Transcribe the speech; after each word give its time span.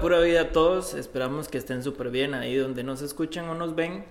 pura 0.00 0.20
vida 0.20 0.42
a 0.42 0.52
todos. 0.52 0.94
Esperamos 0.94 1.48
que 1.48 1.58
estén 1.58 1.82
súper 1.82 2.10
bien 2.10 2.34
ahí 2.34 2.54
donde 2.54 2.84
nos 2.84 3.02
escuchan 3.02 3.48
o 3.48 3.54
nos 3.54 3.74
ven. 3.74 4.04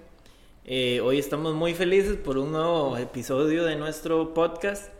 Eh, 0.66 1.00
hoy 1.02 1.18
estamos 1.18 1.54
muy 1.54 1.74
felices 1.74 2.18
por 2.18 2.38
un 2.38 2.52
nuevo 2.52 2.98
episodio 2.98 3.64
de 3.64 3.78
nuestro 3.78 4.34
podcast 4.34 4.92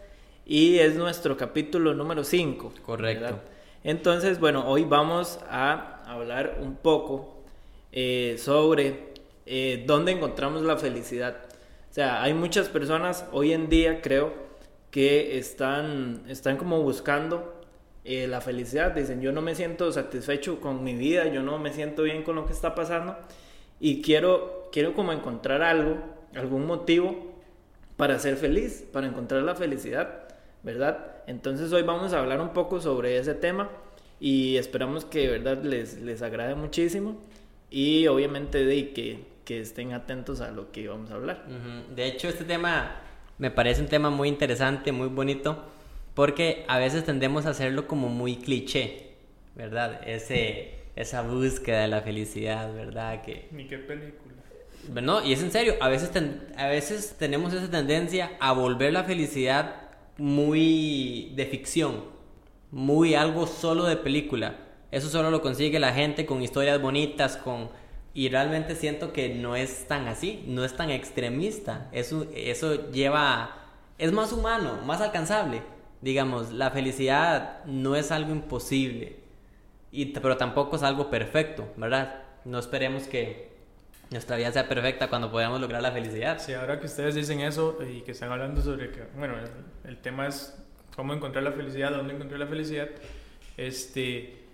y 0.46 0.80
es 0.80 0.96
nuestro 0.96 1.36
capítulo 1.36 1.94
número 1.94 2.24
5. 2.24 2.74
Correcto. 2.86 3.40
Entonces, 3.84 4.40
bueno, 4.40 4.66
hoy 4.70 4.86
vamos 4.86 5.40
a 5.50 6.04
hablar 6.06 6.60
un 6.62 6.76
poco 6.78 7.44
eh, 7.92 8.36
sobre 8.38 9.14
eh, 9.46 9.84
dónde 9.86 10.14
encontramos 10.14 10.62
la 10.62 10.78
felicidad. 10.78 11.36
O 11.92 11.94
sea, 11.94 12.24
hay 12.24 12.34
muchas 12.34 12.70
personas 12.70 13.26
hoy 13.34 13.52
en 13.52 13.68
día, 13.68 14.02
creo, 14.02 14.34
que 14.92 15.38
están, 15.38 16.24
están 16.30 16.56
como 16.56 16.82
buscando 16.82 17.57
eh, 18.10 18.26
la 18.26 18.40
felicidad. 18.40 18.94
Dicen, 18.94 19.22
yo 19.22 19.34
no 19.34 19.42
me 19.42 19.54
siento 19.54 19.92
satisfecho 19.92 20.62
con 20.62 20.82
mi 20.82 20.96
vida, 20.96 21.28
yo 21.28 21.44
no 21.44 21.60
me 21.60 21.74
siento 21.74 22.04
bien 22.04 22.24
con 22.24 22.38
lo 22.38 22.46
que 22.46 22.54
está 22.54 22.74
pasando 22.74 23.18
y 23.82 24.02
quiero, 24.02 24.70
quiero 24.72 24.94
como 24.94 25.12
encontrar 25.12 25.62
algo, 25.62 25.98
algún 26.34 26.66
motivo 26.66 27.36
para 27.98 28.18
ser 28.18 28.38
feliz, 28.38 28.86
para 28.94 29.08
encontrar 29.08 29.44
la 29.44 29.56
felicidad, 29.56 30.30
¿verdad? 30.64 31.18
Entonces 31.28 31.74
hoy 31.74 31.82
vamos 31.82 32.14
a 32.14 32.20
hablar 32.20 32.40
un 32.40 32.54
poco 32.54 32.80
sobre 32.80 33.18
ese 33.18 33.34
tema 33.34 33.70
y 34.22 34.56
esperamos 34.56 35.04
que 35.04 35.28
verdad 35.28 35.62
les, 35.62 36.00
les 36.02 36.22
agrade 36.22 36.56
muchísimo 36.56 37.18
y 37.70 38.08
obviamente 38.08 38.64
de 38.64 38.94
que, 38.94 39.26
que 39.44 39.60
estén 39.60 39.92
atentos 39.92 40.40
a 40.40 40.52
lo 40.52 40.72
que 40.72 40.88
vamos 40.88 41.12
a 41.12 41.16
hablar. 41.16 41.44
De 41.94 42.08
hecho, 42.08 42.30
este 42.30 42.46
tema 42.46 43.02
me 43.38 43.52
parece 43.52 43.82
un 43.82 43.90
tema 43.90 44.10
muy 44.10 44.30
interesante, 44.30 44.94
muy 44.94 45.10
bonito 45.10 45.76
porque 46.18 46.66
a 46.68 46.80
veces 46.80 47.06
tendemos 47.06 47.46
a 47.46 47.52
hacerlo 47.52 47.88
como 47.88 48.10
muy 48.10 48.38
cliché, 48.38 49.12
¿verdad? 49.54 50.02
Ese, 50.04 50.74
esa 50.96 51.22
búsqueda 51.22 51.82
de 51.82 51.90
la 51.90 52.02
felicidad, 52.02 52.74
¿verdad? 52.74 53.22
Que... 53.22 53.48
Ni 53.52 53.68
qué 53.68 53.78
película. 53.78 54.34
No, 55.00 55.24
y 55.24 55.34
es 55.34 55.44
en 55.44 55.52
serio, 55.52 55.76
a 55.80 55.90
veces, 55.90 56.10
a 56.58 56.66
veces 56.70 57.18
tenemos 57.20 57.54
esa 57.54 57.70
tendencia 57.70 58.32
a 58.40 58.52
volver 58.54 58.94
la 58.94 59.04
felicidad 59.04 59.76
muy 60.18 61.34
de 61.36 61.46
ficción, 61.46 62.06
muy 62.72 63.14
algo 63.14 63.46
solo 63.46 63.86
de 63.86 63.98
película. 63.98 64.56
Eso 64.90 65.10
solo 65.10 65.30
lo 65.30 65.44
consigue 65.44 65.78
la 65.78 65.94
gente 65.94 66.26
con 66.26 66.42
historias 66.42 66.82
bonitas, 66.82 67.38
con... 67.38 67.70
Y 68.16 68.30
realmente 68.30 68.76
siento 68.76 69.14
que 69.14 69.30
no 69.30 69.56
es 69.56 69.88
tan 69.88 70.08
así, 70.08 70.44
no 70.48 70.66
es 70.66 70.76
tan 70.76 70.90
extremista. 70.90 71.90
Eso, 71.92 72.26
eso 72.34 72.90
lleva... 72.90 73.68
Es 74.00 74.12
más 74.12 74.34
humano, 74.34 74.80
más 74.84 75.00
alcanzable 75.00 75.77
digamos, 76.02 76.52
la 76.52 76.72
felicidad 76.72 77.64
no 77.66 77.96
es 77.96 78.12
algo 78.12 78.32
imposible, 78.32 79.18
y, 79.92 80.06
pero 80.08 80.38
tampoco 80.38 80.76
es 80.76 80.84
algo 80.84 81.10
perfecto, 81.10 81.68
¿verdad? 81.78 82.24
No 82.46 82.60
esperemos 82.60 83.08
que 83.08 83.48
nuestra 84.10 84.38
vida 84.38 84.52
sea 84.52 84.68
perfecta 84.68 85.10
cuando 85.10 85.32
podamos 85.32 85.60
lograr 85.60 85.82
la 85.82 85.92
felicidad. 85.92 86.40
Sí, 86.40 86.54
ahora 86.54 86.80
que 86.80 86.86
ustedes 86.86 87.16
dicen 87.16 87.42
eso 87.42 87.78
y 87.88 88.02
que 88.02 88.12
están 88.12 88.32
hablando 88.32 88.62
sobre 88.62 88.92
que, 88.92 89.04
bueno, 89.18 89.36
el, 89.84 89.98
tema 89.98 90.28
es 90.28 90.58
cómo 90.96 91.14
encontrar 91.14 91.44
la 91.44 91.52
felicidad, 91.52 91.92
dónde 91.92 92.14
encontrar 92.14 92.40
la 92.40 92.48
felicidad, 92.48 92.90
este, 93.58 94.46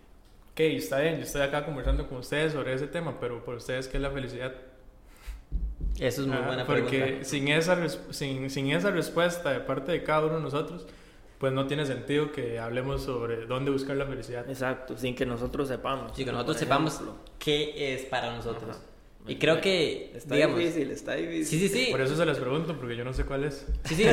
ok, 0.54 0.60
está 0.60 1.00
bien, 1.00 1.18
yo 1.18 1.24
estoy 1.24 1.42
acá 1.42 1.66
conversando 1.66 2.08
con 2.08 2.20
ustedes 2.20 2.54
sobre 2.54 2.74
ese 2.74 2.88
tema, 2.88 3.20
pero 3.20 3.44
por 3.44 3.56
ustedes, 3.56 3.88
¿qué 3.88 3.98
es 3.98 4.04
la 4.04 4.12
felicidad? 4.12 4.54
Eso 6.00 6.22
es 6.22 6.28
muy 6.28 6.38
buena 6.38 6.66
pregunta. 6.66 6.90
Porque 6.90 7.24
sin 7.24 7.48
esa, 7.50 7.78
sin, 8.12 8.50
sin 8.50 8.72
esa 8.72 8.90
respuesta 8.90 9.52
de 9.52 9.60
parte 9.60 9.92
de 9.92 10.04
cada 10.04 10.26
uno 10.26 10.38
de 10.38 10.42
nosotros, 10.42 10.88
pues 11.44 11.52
no 11.52 11.68
tiene 11.68 11.86
sentido 11.86 12.32
que 12.32 12.58
hablemos 12.58 13.04
sobre 13.04 13.46
dónde 13.48 13.70
buscar 13.70 13.98
la 13.98 14.06
felicidad. 14.06 14.50
Exacto, 14.50 14.98
sin 14.98 15.14
que 15.14 15.26
nosotros 15.26 15.68
sepamos. 15.68 16.16
Sin 16.16 16.24
que 16.24 16.32
nosotros 16.32 16.56
sepamos 16.56 17.02
qué 17.38 17.94
es 17.94 18.04
para 18.04 18.34
nosotros. 18.34 18.78
Y 19.28 19.36
creo 19.36 19.60
que... 19.60 20.14
Está 20.16 20.36
difícil, 20.36 20.90
está 20.92 21.16
difícil. 21.16 21.46
Sí, 21.46 21.68
sí, 21.68 21.68
sí. 21.68 21.92
Por 21.92 22.00
eso 22.00 22.16
se 22.16 22.26
las 22.26 22.38
pregunto, 22.38 22.78
porque 22.78 22.96
yo 22.96 23.04
no 23.04 23.12
sé 23.12 23.26
cuál 23.26 23.44
es. 23.44 23.68
Sí, 23.84 23.96
sí. 23.96 24.06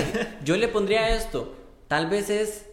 Yo 0.45 0.57
le 0.57 0.67
pondría 0.67 1.15
esto. 1.15 1.55
Tal 1.87 2.11
vez 2.11 2.31
es 2.31 2.67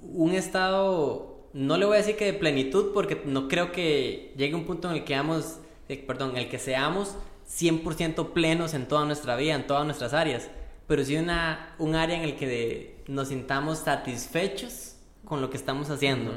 un 0.00 0.32
estado, 0.32 1.46
no 1.52 1.76
le 1.76 1.84
voy 1.84 1.96
a 1.96 1.98
decir 1.98 2.16
que 2.16 2.24
de 2.24 2.32
plenitud, 2.32 2.92
porque 2.94 3.20
no 3.26 3.48
creo 3.48 3.70
que 3.70 4.32
llegue 4.38 4.54
un 4.54 4.64
punto 4.64 4.88
en 4.88 4.94
el 4.94 5.00
que 5.04 5.08
seamos, 5.08 5.58
eh, 5.90 6.02
perdón, 6.06 6.30
en 6.30 6.36
el 6.38 6.48
que 6.48 6.58
seamos 6.58 7.18
100% 7.50 8.32
plenos 8.32 8.72
en 8.72 8.88
toda 8.88 9.04
nuestra 9.04 9.36
vida, 9.36 9.54
en 9.54 9.66
todas 9.66 9.84
nuestras 9.84 10.14
áreas 10.14 10.48
pero 10.86 11.04
sí 11.04 11.16
una, 11.16 11.74
un 11.78 11.94
área 11.94 12.16
en 12.16 12.22
el 12.22 12.36
que 12.36 13.02
nos 13.06 13.28
sintamos 13.28 13.78
satisfechos 13.78 14.96
con 15.24 15.40
lo 15.40 15.50
que 15.50 15.56
estamos 15.56 15.90
haciendo, 15.90 16.32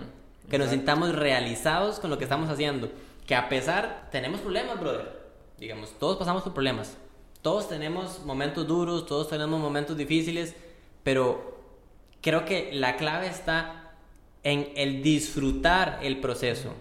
que 0.49 0.57
nos 0.57 0.69
sintamos 0.69 1.15
realizados 1.15 1.99
con 1.99 2.09
lo 2.09 2.17
que 2.17 2.23
estamos 2.23 2.49
haciendo, 2.49 2.89
que 3.25 3.35
a 3.35 3.49
pesar 3.49 4.07
tenemos 4.11 4.39
problemas, 4.39 4.79
brother, 4.79 5.11
digamos, 5.57 5.97
todos 5.99 6.17
pasamos 6.17 6.43
por 6.43 6.53
problemas, 6.53 6.97
todos 7.41 7.67
tenemos 7.67 8.23
momentos 8.25 8.65
duros, 8.65 9.05
todos 9.05 9.29
tenemos 9.29 9.59
momentos 9.59 9.97
difíciles, 9.97 10.55
pero 11.03 11.57
creo 12.21 12.45
que 12.45 12.71
la 12.73 12.95
clave 12.95 13.27
está 13.27 13.91
en 14.43 14.69
el 14.75 15.03
disfrutar 15.03 15.99
el 16.01 16.19
proceso, 16.21 16.73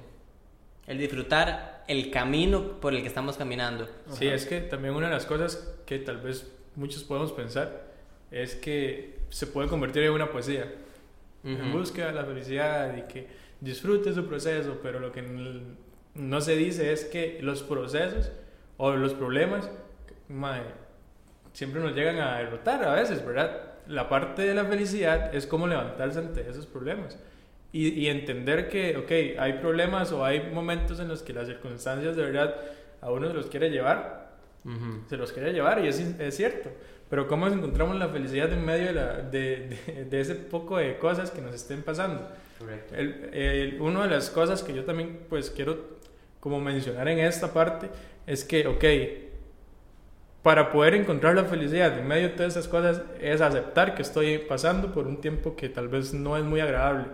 el 0.86 0.98
disfrutar 0.98 1.84
el 1.88 2.10
camino 2.10 2.80
por 2.80 2.94
el 2.94 3.02
que 3.02 3.08
estamos 3.08 3.36
caminando. 3.36 3.88
Sí, 4.12 4.26
es 4.26 4.46
que 4.46 4.60
también 4.60 4.94
una 4.94 5.06
de 5.06 5.14
las 5.14 5.26
cosas 5.26 5.72
que 5.84 5.98
tal 5.98 6.18
vez 6.18 6.46
muchos 6.76 7.02
podemos 7.02 7.32
pensar 7.32 7.86
es 8.30 8.54
que 8.54 9.18
se 9.30 9.46
puede 9.46 9.68
convertir 9.68 10.04
en 10.04 10.12
una 10.12 10.30
poesía. 10.30 10.72
En 11.44 11.72
búsqueda 11.72 12.08
de 12.08 12.12
la 12.14 12.24
felicidad 12.24 12.96
y 12.96 13.02
que 13.02 13.28
disfrute 13.60 14.12
su 14.12 14.26
proceso, 14.26 14.80
pero 14.82 14.98
lo 14.98 15.12
que 15.12 15.22
no 16.14 16.40
se 16.40 16.56
dice 16.56 16.92
es 16.92 17.04
que 17.04 17.38
los 17.40 17.62
procesos 17.62 18.32
o 18.78 18.92
los 18.96 19.14
problemas 19.14 19.70
siempre 21.52 21.80
nos 21.80 21.94
llegan 21.94 22.18
a 22.18 22.38
derrotar 22.38 22.82
a 22.82 22.94
veces, 22.94 23.24
¿verdad? 23.24 23.60
La 23.86 24.08
parte 24.08 24.42
de 24.42 24.54
la 24.54 24.64
felicidad 24.64 25.32
es 25.32 25.46
cómo 25.46 25.68
levantarse 25.68 26.18
ante 26.18 26.50
esos 26.50 26.66
problemas. 26.66 27.16
Y, 27.70 27.88
y, 27.90 28.08
entender 28.08 28.68
que, 28.68 28.96
ok, 28.96 29.38
hay 29.38 29.54
problemas 29.60 30.10
o 30.10 30.24
hay 30.24 30.50
momentos 30.52 30.98
en 30.98 31.08
los 31.08 31.22
que 31.22 31.32
las 31.32 31.46
circunstancias 31.46 32.16
de 32.16 32.22
verdad 32.22 32.56
a 33.00 33.12
uno 33.12 33.28
se 33.28 33.34
los 33.34 33.46
quiere 33.46 33.70
llevar, 33.70 34.25
se 35.08 35.16
los 35.16 35.32
quería 35.32 35.52
llevar 35.52 35.84
y 35.84 35.88
es, 35.88 35.98
es, 36.00 36.36
cierto. 36.36 36.70
Pero 37.08 37.28
¿cómo 37.28 37.46
encontramos 37.46 37.96
la 37.96 38.08
felicidad 38.08 38.52
en 38.52 38.64
medio 38.64 38.86
de, 38.86 38.92
la, 38.92 39.12
de, 39.22 40.06
de, 40.10 40.20
ese 40.20 40.34
poco 40.34 40.78
de 40.78 40.98
cosas 40.98 41.30
que 41.30 41.40
nos 41.40 41.54
estén 41.54 41.82
pasando? 41.82 42.28
Correcto. 42.58 42.94
El, 42.96 43.78
una 43.80 44.02
de 44.04 44.10
las 44.10 44.30
cosas 44.30 44.62
que 44.62 44.74
yo 44.74 44.84
también 44.84 45.20
pues 45.28 45.50
quiero 45.50 45.96
como 46.40 46.60
mencionar 46.60 47.08
en 47.08 47.20
esta 47.20 47.52
parte 47.52 47.88
es 48.26 48.44
que, 48.44 48.66
ok, 48.66 48.84
para 50.42 50.70
poder 50.70 50.94
encontrar 50.94 51.34
la 51.34 51.44
felicidad 51.44 51.96
en 51.98 52.06
medio 52.06 52.28
de 52.28 52.34
todas 52.34 52.56
esas 52.56 52.68
cosas 52.68 53.02
es 53.20 53.40
aceptar 53.40 53.94
que 53.94 54.02
estoy 54.02 54.38
pasando 54.38 54.92
por 54.92 55.06
un 55.06 55.20
tiempo 55.20 55.56
que 55.56 55.68
tal 55.68 55.88
vez 55.88 56.12
no 56.14 56.36
es 56.36 56.44
muy 56.44 56.60
agradable. 56.60 57.06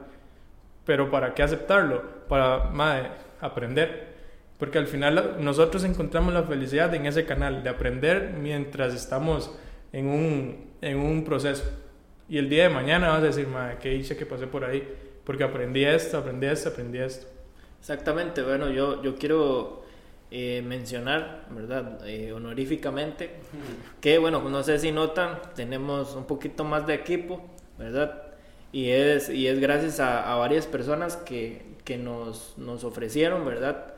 Pero 0.85 1.11
¿para 1.11 1.33
qué 1.35 1.43
aceptarlo? 1.43 2.03
Para 2.29 2.65
madre, 2.71 3.11
aprender 3.41 4.12
porque 4.63 4.79
al 4.79 4.87
final 4.87 5.39
nosotros 5.41 5.83
encontramos 5.83 6.33
la 6.33 6.45
felicidad 6.45 6.95
en 6.95 7.07
ese 7.07 7.25
canal, 7.25 7.65
de 7.65 7.69
aprender 7.69 8.33
mientras 8.41 8.95
estamos 8.95 9.51
en 9.93 10.07
un, 10.07 10.71
en 10.81 11.01
un 11.01 11.25
proceso. 11.25 11.65
Y 12.29 12.39
el 12.39 12.49
día 12.49 12.63
de 12.63 12.69
mañana 12.69 13.09
vas 13.09 13.19
a 13.19 13.23
decir, 13.23 13.49
madre, 13.49 13.79
qué 13.83 13.93
hice 13.93 14.17
que 14.17 14.25
pasé 14.25 14.47
por 14.47 14.65
ahí, 14.65 14.89
porque 15.25 15.43
aprendí 15.43 15.85
esto, 15.85 16.19
aprendí 16.19 16.47
esto, 16.47 16.69
aprendí 16.69 16.99
esto. 16.99 17.27
Exactamente, 17.81 18.41
bueno, 18.43 18.71
yo, 18.71 19.03
yo 19.03 19.17
quiero 19.17 19.83
eh, 20.31 20.63
mencionar, 20.65 21.49
¿verdad? 21.51 21.99
Eh, 22.07 22.33
honoríficamente, 22.33 23.31
que 24.01 24.19
bueno, 24.19 24.49
no 24.49 24.63
sé 24.63 24.79
si 24.79 24.93
notan, 24.93 25.41
tenemos 25.57 26.15
un 26.15 26.25
poquito 26.25 26.63
más 26.63 26.87
de 26.87 26.95
equipo, 26.95 27.45
¿verdad? 27.81 28.23
Y 28.71 28.91
es, 28.91 29.29
y 29.29 29.49
es 29.49 29.59
gracias 29.59 29.99
a, 29.99 30.33
a 30.33 30.37
varias 30.37 30.69
personas 30.69 31.17
que, 31.17 31.63
que 31.85 31.99
nos, 31.99 32.57
nos 32.59 32.85
ofrecieron, 32.85 33.45
¿verdad? 33.45 33.95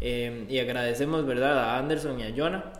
Em, 0.00 0.46
y 0.48 0.58
agradecemos, 0.58 1.26
¿verdad?, 1.26 1.58
a 1.58 1.78
Anderson 1.78 2.18
y 2.20 2.22
a 2.22 2.34
Jonah 2.34 2.72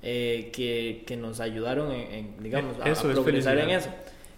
eh, 0.00 0.50
que, 0.52 1.02
que, 1.04 1.16
nos 1.16 1.40
ayudaron 1.40 1.90
en, 1.90 2.40
digamos, 2.40 2.76
a, 2.78 3.02
progresar 3.02 3.58
en 3.58 3.70
eso. 3.70 3.90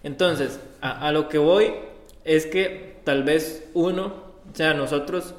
Entonces, 0.02 0.58
a, 0.81 1.12
lo 1.12 1.28
que 1.28 1.37
voy 1.37 1.75
es 2.25 2.46
que 2.46 2.96
tal 3.04 3.25
vez 3.25 3.69
uno, 3.75 4.14
o 4.50 4.56
sea, 4.56 4.72
nosotros 4.72 5.34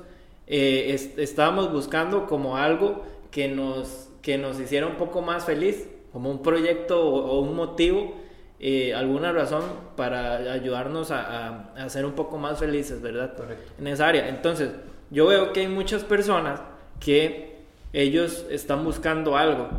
eh, 0.46 0.96
estábamos 1.18 1.72
buscando 1.72 2.28
como 2.28 2.58
algo 2.58 3.04
que 3.32 3.48
nos, 3.48 4.10
que 4.22 4.38
nos 4.38 4.60
hiciera 4.60 4.86
un 4.86 4.98
poco 4.98 5.24
más 5.24 5.46
feliz, 5.46 5.88
como 6.14 6.30
un 6.30 6.44
proyecto 6.44 7.04
o, 7.04 7.40
un 7.42 7.56
motivo, 7.56 8.14
eh, 8.60 8.94
alguna 8.94 9.32
razón 9.32 9.64
para 9.96 10.36
ayudarnos 10.36 11.10
a, 11.10 11.74
a, 11.74 11.90
ser 11.90 12.06
un 12.06 12.12
poco 12.12 12.38
más 12.38 12.60
felices, 12.60 13.02
¿verdad? 13.02 13.36
Correcto. 13.36 13.72
En 13.80 13.88
esa 13.88 14.08
área. 14.08 14.30
Entonces, 14.30 14.70
yo 15.10 15.26
veo 15.26 15.52
que 15.52 15.62
hay 15.62 15.68
muchas 15.68 16.04
personas 16.04 16.62
que 17.04 17.56
ellos 17.94 18.46
están 18.50 18.84
buscando 18.86 19.36
algo 19.38 19.70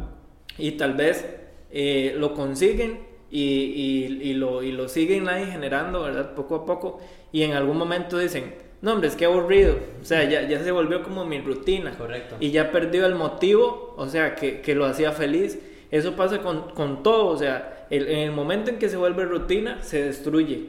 y 0.58 0.72
tal 0.72 0.94
vez 0.94 1.24
eh, 1.70 2.14
lo 2.18 2.34
consiguen 2.34 3.00
y, 3.30 3.40
y, 3.40 4.30
y 4.30 4.34
lo, 4.34 4.62
y 4.62 4.72
lo 4.72 4.88
siguen 4.88 5.28
ahí 5.28 5.46
generando, 5.46 6.02
¿verdad? 6.02 6.34
Poco 6.34 6.56
a 6.56 6.66
poco. 6.66 7.00
Y 7.32 7.42
en 7.44 7.52
algún 7.52 7.78
momento 7.78 8.18
dicen, 8.18 8.54
no, 8.82 8.92
hombre, 8.92 9.08
es 9.08 9.16
que 9.16 9.24
aburrido. 9.24 9.76
O 10.02 10.04
sea, 10.04 10.24
ya, 10.28 10.46
ya 10.46 10.62
se 10.62 10.70
volvió 10.70 11.02
como 11.02 11.24
mi 11.24 11.40
rutina. 11.40 11.92
Correcto. 11.96 12.36
Y 12.40 12.50
ya 12.50 12.70
perdió 12.70 13.06
el 13.06 13.14
motivo, 13.14 13.94
o 13.96 14.06
sea, 14.06 14.34
que, 14.34 14.60
que 14.60 14.74
lo 14.74 14.84
hacía 14.84 15.12
feliz. 15.12 15.58
Eso 15.90 16.14
pasa 16.14 16.40
con, 16.40 16.70
con 16.74 17.02
todo, 17.02 17.26
o 17.28 17.38
sea, 17.38 17.86
el- 17.90 18.08
en 18.08 18.18
el 18.18 18.32
momento 18.32 18.70
en 18.70 18.78
que 18.78 18.88
se 18.90 18.96
vuelve 18.98 19.24
rutina, 19.24 19.82
se 19.82 20.02
destruye, 20.04 20.66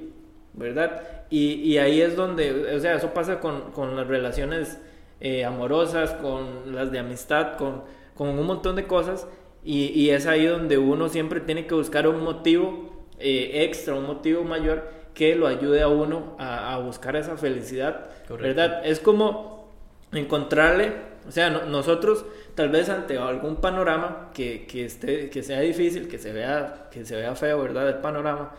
¿verdad? 0.54 1.02
Y, 1.30 1.54
y 1.56 1.78
ahí 1.80 2.02
es 2.02 2.16
donde, 2.16 2.76
o 2.76 2.80
sea, 2.80 2.96
eso 2.96 3.14
pasa 3.14 3.40
con, 3.40 3.72
con 3.72 3.96
las 3.96 4.08
relaciones 4.08 4.78
eh, 5.24 5.46
amorosas, 5.46 6.12
con 6.14 6.76
las 6.76 6.92
de 6.92 7.00
amistad, 7.00 7.58
con, 7.58 7.84
con 8.16 8.30
un 8.30 8.46
montón 8.46 8.76
de 8.78 8.86
cosas. 8.86 9.28
Y, 9.66 9.86
y 10.00 10.12
es 10.12 10.28
ahí 10.28 10.46
donde 10.46 10.78
uno 10.78 11.10
siempre 11.10 11.40
tiene 11.42 11.66
que 11.68 11.74
buscar 11.76 12.08
un 12.08 12.22
motivo 12.24 13.06
eh, 13.20 13.64
extra, 13.64 13.96
un 13.96 14.06
motivo 14.06 14.44
mayor 14.44 14.90
que 15.16 15.36
lo 15.36 15.48
ayude 15.48 15.82
a 15.82 15.88
uno 15.88 16.36
a, 16.40 16.74
a 16.76 16.80
buscar 16.80 17.16
esa 17.16 17.38
felicidad, 17.38 18.08
Correcto. 18.28 18.62
¿verdad? 18.62 18.86
Es 18.86 19.00
como 19.00 19.72
encontrarle, 20.12 20.92
o 21.28 21.32
sea, 21.32 21.50
no- 21.50 21.66
nosotros 21.66 22.26
tal 22.56 22.70
vez 22.70 22.90
ante 22.90 23.18
algún 23.18 23.58
panorama 23.58 24.32
que, 24.34 24.66
que, 24.68 24.86
esté, 24.86 25.30
que 25.30 25.44
sea 25.44 25.62
difícil, 25.62 26.08
que 26.08 26.20
se 26.20 26.34
vea, 26.34 26.90
que 26.92 27.06
se 27.06 27.16
vea 27.16 27.36
feo, 27.36 27.62
¿verdad? 27.62 27.88
El 27.90 27.96
panorama, 28.00 28.54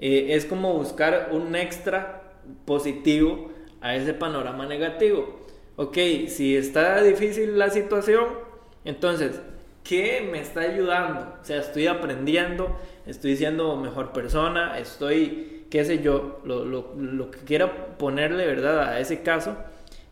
eh, 0.00 0.28
es 0.30 0.44
como 0.44 0.74
buscar 0.74 1.30
un 1.32 1.56
extra 1.56 2.22
positivo 2.66 3.50
a 3.80 3.96
ese 3.96 4.14
panorama 4.14 4.66
negativo. 4.66 5.40
Ok, 5.76 5.96
si 6.28 6.56
está 6.56 7.02
difícil 7.02 7.58
la 7.58 7.70
situación, 7.70 8.24
entonces, 8.84 9.40
¿qué 9.82 10.28
me 10.30 10.40
está 10.40 10.60
ayudando? 10.60 11.36
O 11.40 11.44
sea, 11.44 11.58
estoy 11.60 11.86
aprendiendo, 11.86 12.76
estoy 13.06 13.36
siendo 13.36 13.76
mejor 13.76 14.12
persona, 14.12 14.78
estoy, 14.78 15.66
qué 15.70 15.84
sé 15.84 16.02
yo, 16.02 16.40
lo, 16.44 16.64
lo, 16.64 16.94
lo 16.96 17.30
que 17.30 17.38
quiera 17.40 17.96
ponerle, 17.96 18.46
¿verdad? 18.46 18.82
A 18.84 19.00
ese 19.00 19.22
caso. 19.22 19.56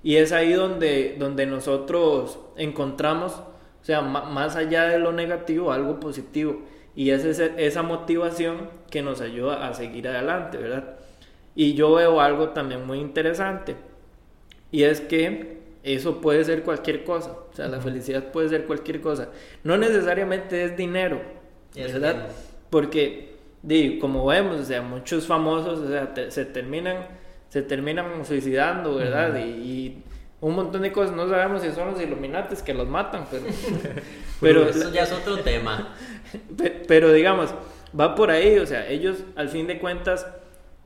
Y 0.03 0.17
es 0.17 0.33
ahí 0.33 0.53
donde, 0.55 1.17
donde 1.19 1.45
nosotros 1.47 2.39
encontramos, 2.57 3.35
o 3.35 3.85
sea, 3.85 4.01
más 4.01 4.57
allá 4.57 4.85
de 4.85 4.99
lo 4.99 5.13
negativo, 5.13 5.73
algo 5.73 6.01
positivo. 6.01 6.63
Y 6.97 7.11
es 7.11 7.25
ese- 7.25 7.53
esa 7.59 7.83
motivación 7.83 8.71
que 8.91 9.03
nos 9.03 9.21
ayuda 9.21 9.69
a 9.69 9.75
seguir 9.75 10.09
adelante, 10.09 10.57
¿verdad? 10.59 10.97
Y 11.55 11.75
yo 11.75 11.93
veo 11.95 12.21
algo 12.21 12.51
también 12.51 12.87
muy 12.87 12.99
interesante. 12.99 13.77
Y 14.73 14.85
es 14.85 15.01
que 15.01 15.59
eso 15.83 16.21
puede 16.21 16.45
ser 16.45 16.63
cualquier 16.63 17.05
cosa. 17.05 17.31
O 17.53 17.55
sea, 17.55 17.69
la 17.69 17.81
felicidad 17.81 18.31
puede 18.33 18.49
ser 18.49 18.67
cualquier 18.67 19.01
cosa. 19.01 19.29
No 19.65 19.77
necesariamente 19.77 20.65
es 20.65 20.77
dinero, 20.77 21.21
Es 21.75 21.93
¿verdad? 21.93 22.29
Porque, 22.71 23.35
di, 23.63 23.99
como 23.99 24.27
vemos, 24.27 24.61
o 24.61 24.65
sea, 24.65 24.83
muchos 24.83 25.27
famosos, 25.27 25.81
o 25.81 25.89
sea, 25.89 26.15
te- 26.15 26.31
se 26.31 26.45
terminan, 26.45 27.07
se 27.49 27.63
terminan 27.63 28.25
suicidando, 28.25 28.95
¿verdad? 28.97 29.37
y, 29.39 29.43
y 29.51 30.03
un 30.41 30.55
montón 30.55 30.83
de 30.83 30.93
cosas. 30.93 31.15
No 31.17 31.29
sabemos 31.29 31.63
si 31.63 31.73
son 31.73 31.91
los 31.93 32.01
Illuminates 32.01 32.63
que 32.63 32.73
los 32.75 32.87
matan, 32.89 33.27
pero, 33.31 33.45
pero 34.41 34.69
Eso 34.69 34.91
ya 34.93 35.03
es 35.03 35.13
otro 35.13 35.39
tema. 35.41 35.95
Pe- 36.57 36.83
Pero 36.87 37.13
digamos, 37.13 37.53
va 37.99 38.15
por 38.15 38.31
ahí, 38.31 38.59
o 38.59 38.67
sea, 38.67 38.87
ellos 38.89 39.19
al 39.37 39.49
fin 39.49 39.67
de 39.67 39.79
cuentas 39.81 40.27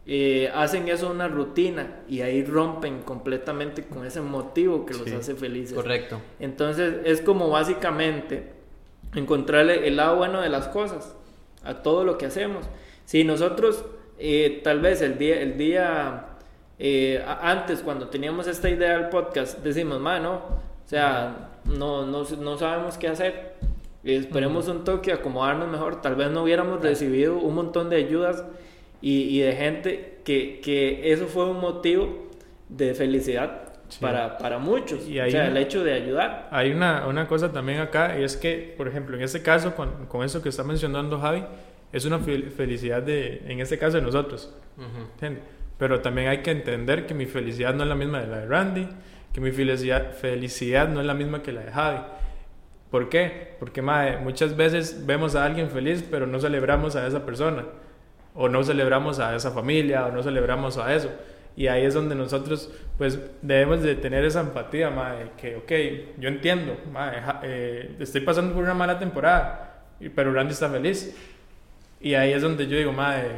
eh, 0.06 0.50
hacen 0.54 0.88
eso 0.88 1.10
una 1.10 1.28
rutina 1.28 2.00
y 2.08 2.20
ahí 2.20 2.44
rompen 2.44 3.00
completamente 3.02 3.84
con 3.84 4.04
ese 4.04 4.20
motivo 4.20 4.84
que 4.84 4.92
los 4.94 5.04
Sí. 5.04 5.12
hace 5.14 5.34
felices. 5.34 5.74
Correcto. 5.74 6.20
Entonces 6.40 6.96
es 7.04 7.20
como 7.22 7.48
básicamente 7.50 8.52
encontrarle 9.14 9.86
el 9.88 9.96
lado 9.96 10.16
bueno 10.16 10.40
de 10.40 10.48
las 10.48 10.68
cosas 10.68 11.14
a 11.62 11.82
todo 11.82 12.04
lo 12.04 12.18
que 12.18 12.26
hacemos. 12.26 12.66
Si 13.06 13.24
nosotros 13.24 13.84
eh, 14.18 14.60
tal 14.62 14.80
vez 14.80 15.00
el 15.02 15.18
día, 15.18 15.40
el 15.40 15.56
día 15.56 16.26
eh, 16.78 17.24
antes 17.40 17.80
cuando 17.80 18.08
teníamos 18.08 18.46
esta 18.46 18.68
idea 18.68 18.98
del 18.98 19.08
podcast 19.08 19.58
decimos, 19.60 20.00
mano, 20.00 20.34
o 20.84 20.88
sea, 20.88 21.50
no, 21.64 22.04
no, 22.04 22.24
no 22.24 22.58
sabemos 22.58 22.98
qué 22.98 23.08
hacer. 23.08 23.54
Esperemos 24.04 24.68
un 24.68 24.84
toque, 24.84 25.12
acomodarnos 25.12 25.68
mejor. 25.68 26.02
Tal 26.02 26.14
vez 26.14 26.30
no 26.30 26.42
hubiéramos 26.42 26.82
recibido 26.82 27.38
un 27.38 27.54
montón 27.54 27.88
de 27.88 27.96
ayudas 27.96 28.44
y, 29.10 29.36
y 29.36 29.40
de 29.40 29.52
gente 29.52 30.18
que, 30.24 30.60
que 30.64 31.12
eso 31.12 31.26
fue 31.26 31.44
un 31.50 31.60
motivo 31.60 32.28
de 32.68 32.94
felicidad 32.94 33.60
Sí. 33.86 33.98
para, 34.00 34.38
para 34.38 34.58
muchos. 34.58 35.06
Y 35.06 35.20
o 35.20 35.30
sea, 35.30 35.46
el 35.46 35.56
hecho 35.58 35.84
de 35.84 35.92
ayudar. 35.92 36.48
Hay 36.50 36.72
una, 36.72 37.06
una 37.06 37.28
cosa 37.28 37.52
también 37.52 37.80
acá, 37.80 38.18
y 38.18 38.24
es 38.24 38.34
que, 38.36 38.74
por 38.78 38.88
ejemplo, 38.88 39.14
en 39.16 39.22
este 39.22 39.42
caso, 39.42 39.76
con, 39.76 40.06
con 40.06 40.24
eso 40.24 40.42
que 40.42 40.48
está 40.48 40.64
mencionando 40.64 41.18
Javi, 41.20 41.44
es 41.92 42.04
una 42.06 42.18
fel- 42.18 42.48
felicidad 42.50 43.02
de, 43.02 43.42
en 43.46 43.60
este 43.60 43.78
caso, 43.78 43.98
de 43.98 44.02
nosotros. 44.02 44.52
Ujú. 44.78 45.04
¿entiende? 45.12 45.40
Pero 45.78 46.00
también 46.00 46.28
hay 46.28 46.38
que 46.38 46.50
entender 46.50 47.04
que 47.06 47.12
mi 47.14 47.26
felicidad 47.26 47.74
no 47.74 47.82
es 47.82 47.88
la 47.88 47.94
misma 47.94 48.20
de 48.22 48.26
la 48.26 48.38
de 48.38 48.46
Randy, 48.46 48.88
que 49.34 49.40
mi 49.40 49.52
felicidad, 49.52 50.12
felicidad 50.12 50.88
no 50.88 51.00
es 51.00 51.06
la 51.06 51.14
misma 51.14 51.42
que 51.42 51.52
la 51.52 51.60
de 51.60 51.70
Javi. 51.70 51.98
¿Por 52.90 53.10
qué? 53.10 53.54
Porque 53.60 53.82
mae, 53.82 54.16
muchas 54.16 54.56
veces 54.56 55.04
vemos 55.06 55.34
a 55.36 55.44
alguien 55.44 55.68
feliz, 55.68 56.04
pero 56.10 56.26
no 56.26 56.40
celebramos 56.40 56.96
a 56.96 57.06
esa 57.06 57.24
persona, 57.26 57.64
o 58.34 58.48
no 58.48 58.62
celebramos 58.64 59.18
a 59.20 59.34
esa 59.36 59.50
familia, 59.52 60.06
o 60.06 60.12
no 60.12 60.22
celebramos 60.22 60.76
a 60.78 60.94
eso. 60.94 61.10
Y 61.56 61.68
ahí 61.68 61.84
es 61.84 61.94
donde 61.94 62.16
nosotros 62.16 62.70
pues 62.98 63.18
debemos 63.42 63.82
de 63.82 63.94
tener 63.94 64.24
esa 64.24 64.40
empatía, 64.40 64.90
mae, 64.90 65.30
que 65.40 65.56
ok, 65.56 66.18
yo 66.20 66.28
entiendo, 66.28 66.76
ja- 66.92 67.40
eh, 67.44 67.94
estoy 68.00 68.22
pasando 68.22 68.54
por 68.54 68.64
una 68.64 68.74
mala 68.74 68.98
temporada, 68.98 69.84
pero 70.14 70.32
Randy 70.32 70.52
está 70.52 70.68
feliz. 70.68 71.16
Y 72.00 72.14
ahí 72.14 72.32
es 72.32 72.42
donde 72.42 72.66
yo 72.66 72.76
digo, 72.76 72.92
madre, 72.92 73.28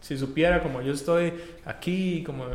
si 0.00 0.16
supiera 0.16 0.62
como 0.62 0.82
yo 0.82 0.92
estoy 0.92 1.32
aquí, 1.64 2.22
como... 2.24 2.46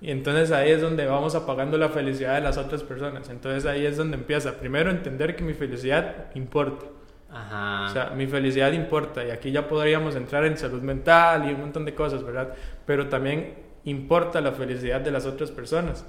Y 0.00 0.12
entonces 0.12 0.52
ahí 0.52 0.70
es 0.70 0.80
donde 0.80 1.04
vamos 1.06 1.34
apagando 1.34 1.76
la 1.76 1.88
felicidad 1.88 2.36
de 2.36 2.40
las 2.42 2.56
otras 2.56 2.84
personas. 2.84 3.28
Entonces 3.28 3.66
ahí 3.66 3.84
es 3.84 3.96
donde 3.96 4.16
empieza. 4.16 4.52
Primero 4.60 4.90
entender 4.90 5.34
que 5.34 5.42
mi 5.42 5.54
felicidad 5.54 6.26
importa. 6.36 6.86
O 7.30 7.92
sea, 7.92 8.12
mi 8.16 8.26
felicidad 8.26 8.72
importa. 8.72 9.24
Y 9.24 9.30
aquí 9.30 9.50
ya 9.50 9.68
podríamos 9.68 10.16
entrar 10.16 10.44
en 10.44 10.56
salud 10.56 10.82
mental 10.82 11.48
y 11.48 11.54
un 11.54 11.60
montón 11.60 11.84
de 11.84 11.94
cosas, 11.94 12.22
¿verdad? 12.24 12.54
Pero 12.86 13.08
también 13.08 13.54
importa 13.84 14.40
la 14.40 14.52
felicidad 14.52 15.00
de 15.00 15.10
las 15.10 15.26
otras 15.26 15.50
personas. 15.50 16.04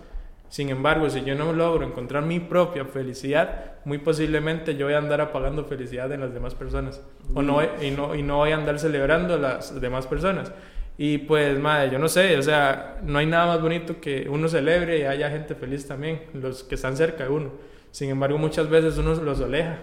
Sin 0.49 0.69
embargo, 0.69 1.09
si 1.09 1.23
yo 1.23 1.35
no 1.35 1.53
logro 1.53 1.85
encontrar 1.85 2.23
mi 2.23 2.39
propia 2.39 2.83
felicidad, 2.85 3.73
muy 3.85 3.99
posiblemente 3.99 4.75
yo 4.75 4.87
voy 4.87 4.95
a 4.95 4.97
andar 4.97 5.21
apagando 5.21 5.63
felicidad 5.65 6.11
en 6.11 6.21
las 6.21 6.33
demás 6.33 6.55
personas. 6.55 7.01
O 7.35 7.43
no, 7.43 7.61
y, 7.81 7.91
no, 7.91 8.15
y 8.15 8.23
no 8.23 8.37
voy 8.37 8.51
a 8.51 8.55
andar 8.55 8.79
celebrando 8.79 9.35
a 9.35 9.37
las 9.37 9.79
demás 9.79 10.07
personas. 10.07 10.51
Y 10.97 11.19
pues, 11.19 11.57
madre, 11.59 11.91
yo 11.91 11.99
no 11.99 12.09
sé, 12.09 12.35
o 12.37 12.41
sea, 12.41 12.97
no 13.03 13.19
hay 13.19 13.25
nada 13.27 13.45
más 13.45 13.61
bonito 13.61 14.01
que 14.01 14.27
uno 14.27 14.47
celebre 14.47 14.99
y 14.99 15.03
haya 15.03 15.29
gente 15.29 15.53
feliz 15.53 15.87
también, 15.87 16.23
los 16.33 16.63
que 16.63 16.75
están 16.75 16.97
cerca 16.97 17.25
de 17.25 17.29
uno. 17.29 17.51
Sin 17.91 18.09
embargo, 18.09 18.37
muchas 18.37 18.69
veces 18.69 18.97
uno 18.97 19.13
los 19.15 19.39
aleja. 19.39 19.77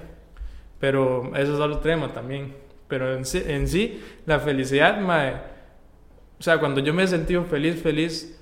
Pero 0.79 1.35
eso 1.37 1.55
es 1.55 1.61
otro 1.61 1.79
tema 1.79 2.13
también. 2.13 2.55
Pero 2.89 3.15
en 3.15 3.25
sí, 3.25 3.43
en 3.47 3.67
sí 3.67 4.03
la 4.27 4.39
felicidad, 4.39 5.01
mae, 5.01 5.35
o 6.39 6.43
sea, 6.43 6.59
cuando 6.59 6.81
yo 6.81 6.93
me 6.95 7.03
he 7.03 7.07
sentido 7.07 7.45
feliz, 7.45 7.83
feliz, 7.83 8.39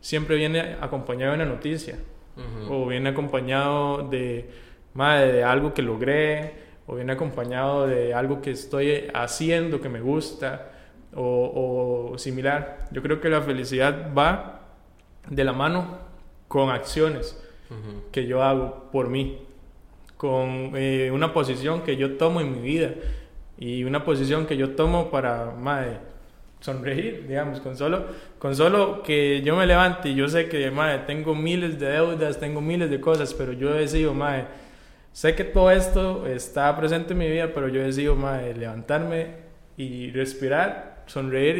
siempre 0.00 0.36
viene 0.36 0.76
acompañado 0.80 1.32
de 1.32 1.42
una 1.42 1.46
noticia. 1.46 1.98
O 2.68 2.86
viene 2.86 3.08
acompañado 3.08 4.08
de, 4.08 4.48
mae, 4.94 5.32
de 5.32 5.42
algo 5.42 5.74
que 5.74 5.82
logré, 5.82 6.54
o 6.86 6.94
viene 6.94 7.12
acompañado 7.12 7.88
de 7.88 8.14
algo 8.14 8.40
que 8.40 8.52
estoy 8.52 9.08
haciendo 9.12 9.80
que 9.80 9.88
me 9.88 10.00
gusta, 10.00 10.70
o, 11.16 12.10
o 12.12 12.18
similar. 12.18 12.86
Yo 12.92 13.02
creo 13.02 13.20
que 13.20 13.28
la 13.28 13.42
felicidad 13.42 14.14
va 14.16 14.60
de 15.28 15.42
la 15.42 15.52
mano 15.52 15.98
con 16.46 16.70
acciones 16.70 17.36
que 18.12 18.26
yo 18.26 18.42
hago 18.42 18.88
por 18.90 19.08
mí, 19.08 19.46
con 20.18 20.72
eh, 20.74 21.10
una 21.10 21.32
posición 21.32 21.80
que 21.82 21.96
yo 21.96 22.16
tomo 22.18 22.42
en 22.42 22.52
mi 22.52 22.60
vida 22.60 22.90
y 23.58 23.84
una 23.84 24.04
posición 24.04 24.46
que 24.46 24.56
yo 24.58 24.70
tomo 24.72 25.10
para 25.10 25.52
mae, 25.52 25.98
sonreír, 26.60 27.26
digamos, 27.26 27.60
con 27.60 27.76
solo, 27.76 28.04
con 28.38 28.54
solo 28.54 29.02
que 29.02 29.42
yo 29.42 29.56
me 29.56 29.66
levante 29.66 30.10
y 30.10 30.14
yo 30.16 30.28
sé 30.28 30.48
que 30.48 30.70
mae, 30.70 30.98
tengo 31.06 31.34
miles 31.34 31.78
de 31.78 31.88
deudas, 31.90 32.38
tengo 32.38 32.60
miles 32.60 32.90
de 32.90 33.00
cosas, 33.00 33.32
pero 33.32 33.52
yo 33.52 33.72
decido, 33.72 34.12
mae, 34.12 34.44
sé 35.12 35.34
que 35.34 35.44
todo 35.44 35.70
esto 35.70 36.26
está 36.26 36.76
presente 36.76 37.12
en 37.12 37.18
mi 37.18 37.28
vida, 37.30 37.50
pero 37.54 37.68
yo 37.68 37.80
decido 37.82 38.14
mae, 38.16 38.54
levantarme 38.54 39.46
y 39.76 40.10
respirar, 40.10 41.04
sonreír 41.06 41.58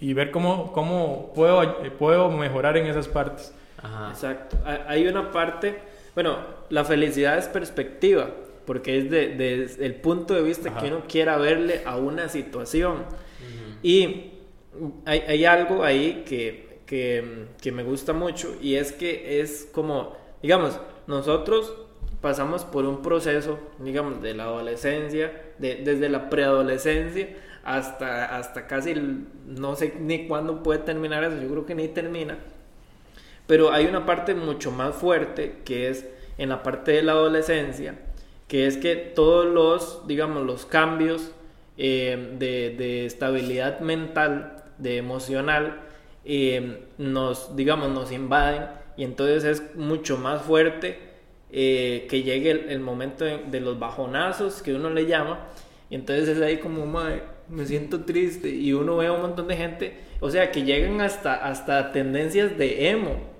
y, 0.00 0.08
y 0.10 0.12
ver 0.12 0.30
cómo, 0.32 0.72
cómo 0.72 1.32
puedo, 1.34 1.78
puedo 1.98 2.28
mejorar 2.30 2.76
en 2.76 2.86
esas 2.86 3.06
partes. 3.06 3.54
Ajá. 3.80 4.10
Exacto. 4.10 4.58
Ha- 4.66 4.84
Hay 4.90 5.06
una 5.06 5.30
parte, 5.30 5.78
bueno, 6.14 6.38
la 6.70 6.84
felicidad 6.84 7.38
es 7.38 7.46
perspectiva, 7.48 8.30
porque 8.66 8.98
es 8.98 9.10
de- 9.10 9.28
desde 9.34 9.86
el 9.86 9.94
punto 9.96 10.34
de 10.34 10.42
vista 10.42 10.70
Ajá. 10.70 10.80
que 10.80 10.86
uno 10.88 11.02
quiera 11.08 11.36
verle 11.38 11.82
a 11.84 11.96
una 11.96 12.28
situación. 12.28 13.04
Y 13.82 14.32
hay, 15.04 15.20
hay 15.20 15.44
algo 15.44 15.82
ahí 15.84 16.22
que, 16.26 16.78
que, 16.86 17.46
que 17.60 17.72
me 17.72 17.82
gusta 17.82 18.12
mucho 18.12 18.56
y 18.62 18.76
es 18.76 18.92
que 18.92 19.40
es 19.40 19.68
como, 19.72 20.16
digamos, 20.42 20.78
nosotros 21.06 21.74
pasamos 22.20 22.64
por 22.64 22.84
un 22.84 23.02
proceso, 23.02 23.58
digamos, 23.80 24.22
de 24.22 24.34
la 24.34 24.44
adolescencia, 24.44 25.32
de- 25.58 25.76
desde 25.76 26.08
la 26.08 26.30
preadolescencia 26.30 27.28
hasta, 27.64 28.36
hasta 28.36 28.66
casi, 28.66 28.94
no 29.46 29.74
sé 29.76 29.94
ni 30.00 30.26
cuándo 30.28 30.62
puede 30.62 30.78
terminar 30.80 31.24
eso, 31.24 31.40
yo 31.42 31.48
creo 31.48 31.66
que 31.66 31.74
ni 31.74 31.88
termina. 31.88 32.38
Pero 33.52 33.70
hay 33.70 33.84
una 33.84 34.06
parte 34.06 34.34
mucho 34.34 34.70
más 34.70 34.96
fuerte 34.96 35.56
que 35.66 35.90
es 35.90 36.08
en 36.38 36.48
la 36.48 36.62
parte 36.62 36.92
de 36.92 37.02
la 37.02 37.12
adolescencia, 37.12 37.96
que 38.48 38.66
es 38.66 38.78
que 38.78 38.96
todos 38.96 39.44
los, 39.44 40.06
digamos, 40.06 40.46
los 40.46 40.64
cambios 40.64 41.32
eh, 41.76 42.34
de, 42.38 43.04
estabilidad 43.04 43.80
mental, 43.80 44.64
de 44.78 44.96
emocional, 44.96 45.82
eh, 46.24 46.86
nos, 46.96 47.54
digamos, 47.54 47.90
nos 47.90 48.10
invaden. 48.10 48.68
Y 48.96 49.04
entonces 49.04 49.44
es 49.44 49.76
mucho 49.76 50.16
más 50.16 50.40
fuerte 50.40 50.98
eh, 51.50 52.06
que 52.08 52.22
llegue 52.22 52.72
el, 52.72 52.80
momento 52.80 53.26
de, 53.26 53.60
los 53.60 53.78
bajonazos 53.78 54.62
que 54.62 54.72
uno 54.72 54.88
le 54.88 55.04
llama. 55.04 55.48
Y 55.90 55.96
entonces 55.96 56.26
es 56.26 56.40
ahí 56.42 56.56
como, 56.56 56.86
me 56.86 57.66
siento 57.66 58.06
triste 58.06 58.48
y 58.48 58.72
uno 58.72 58.96
ve 58.96 59.08
a 59.08 59.12
un 59.12 59.20
montón 59.20 59.46
de 59.46 59.56
gente, 59.56 60.00
o 60.20 60.30
sea, 60.30 60.50
que 60.50 60.62
llegan 60.62 61.02
hasta, 61.02 61.34
hasta 61.34 61.92
tendencias 61.92 62.56
de 62.56 62.88
emo 62.88 63.31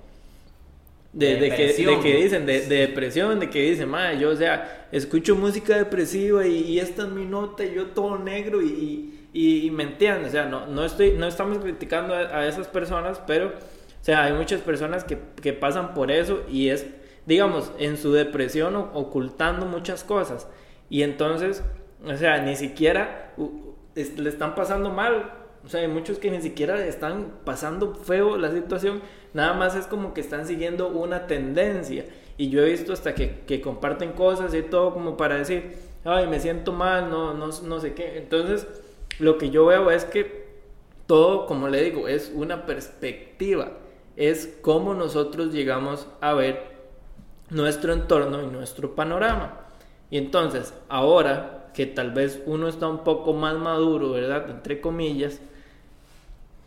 de, 1.13 1.37
de, 1.37 1.55
que, 1.55 1.67
de, 1.75 2.01
que, 2.01 2.17
dicen, 2.17 2.47
de, 2.47 2.61
depresión, 2.63 3.39
de 3.39 3.51
que 3.51 3.71
dicen, 3.71 3.89
madre, 3.89 4.19
yo, 4.19 4.31
o 4.31 4.37
sea, 4.37 4.89
escucho 4.93 5.37
música 5.37 5.77
depresiva 5.77 6.47
y, 6.47 6.79
esta 6.79 7.03
es 7.03 7.09
mi 7.09 7.27
nota 7.27 7.65
y 7.65 7.75
yo 7.75 7.89
todo 7.89 8.19
negro 8.19 8.63
y, 8.63 9.29
y, 9.33 9.71
me 9.71 9.83
entienden, 9.83 10.25
o 10.25 10.31
sea, 10.31 10.47
no, 10.47 10.67
no, 10.67 10.85
estoy, 10.85 11.13
no 11.13 11.27
estamos 11.27 11.59
criticando 11.59 12.15
a, 12.15 12.47
esas 12.47 12.67
personas, 12.67 13.21
pero, 13.27 13.49
o 13.49 14.05
sea, 14.05 14.25
hay 14.25 14.33
muchas 14.33 14.63
personas 14.63 15.05
que, 15.05 15.19
que, 15.43 15.53
pasan 15.53 15.93
por 15.93 16.11
eso 16.11 16.43
y 16.51 16.71
es, 16.71 16.87
digamos, 17.27 17.73
en 17.79 17.99
su 17.99 18.13
depresión 18.13 18.75
ocultando 18.77 19.67
muchas 19.67 20.05
cosas. 20.05 20.49
Y 20.89 21.03
entonces, 21.03 21.63
o 22.05 22.17
sea, 22.17 22.43
ni 22.43 22.57
siquiera 22.57 23.35
le 23.95 24.29
están 24.29 24.55
pasando 24.55 24.91
mal, 24.91 25.33
o 25.65 25.69
sea, 25.69 25.81
hay 25.81 25.89
muchos 25.89 26.19
que 26.19 26.31
ni 26.31 26.41
siquiera 26.41 26.85
están 26.85 27.33
pasando 27.45 27.95
feo 27.95 28.37
la 28.37 28.51
situación, 28.51 29.01
nada 29.35 29.55
más 29.55 29.75
es 29.75 29.87
como 29.87 30.15
que 30.15 30.21
están 30.21 30.47
siguiendo 30.47 30.89
una 30.89 31.27
tendencia. 31.27 32.05
Y 32.37 32.49
yo 32.49 32.63
he 32.63 32.71
visto 32.71 32.93
hasta 32.93 33.15
que, 33.15 33.41
que 33.47 33.61
comparten 33.61 34.13
cosas 34.13 34.55
y 34.55 34.63
todo 34.63 34.93
como 34.95 35.17
para 35.17 35.37
decir, 35.37 35.77
ay, 36.05 36.27
me 36.27 36.41
siento 36.41 36.73
mal, 36.73 37.11
no, 37.11 37.35
no, 37.35 37.49
no 37.49 37.81
sé 37.81 37.95
qué. 37.95 38.19
Entonces, 38.19 38.67
lo 39.19 39.39
que 39.39 39.51
yo 39.51 39.67
veo 39.67 39.91
es 39.91 40.05
que 40.05 40.43
todo, 41.07 41.47
como 41.47 41.69
le 41.69 41.83
digo, 41.83 42.09
es 42.09 42.33
una 42.35 42.67
perspectiva. 42.67 43.73
Es 44.17 44.59
cómo 44.63 44.95
nosotros 44.95 45.53
llegamos 45.53 46.07
a 46.21 46.35
ver 46.35 46.73
nuestro 47.51 47.93
entorno 47.93 48.43
y 48.43 48.47
nuestro 48.47 48.95
panorama. 48.95 49.67
Y 50.11 50.19
entonces, 50.19 50.75
ahora 50.89 51.71
que 51.75 51.87
tal 51.87 52.11
vez 52.13 52.43
uno 52.47 52.69
está 52.69 52.89
un 52.89 53.05
poco 53.05 53.33
más 53.33 53.57
maduro, 53.57 54.13
¿verdad? 54.13 54.51
Entre 54.51 54.81
comillas, 54.81 55.41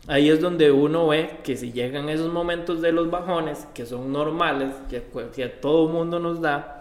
ahí 0.08 0.30
es 0.30 0.40
donde 0.40 0.70
uno 0.70 1.08
ve 1.08 1.38
que 1.42 1.56
si 1.56 1.72
llegan 1.72 2.08
esos 2.08 2.32
momentos 2.32 2.80
de 2.80 2.92
los 2.92 3.10
bajones, 3.10 3.66
que 3.74 3.86
son 3.86 4.12
normales, 4.12 4.74
que, 4.88 5.02
que 5.34 5.44
a 5.44 5.60
todo 5.60 5.88
mundo 5.88 6.18
nos 6.18 6.40
da, 6.40 6.78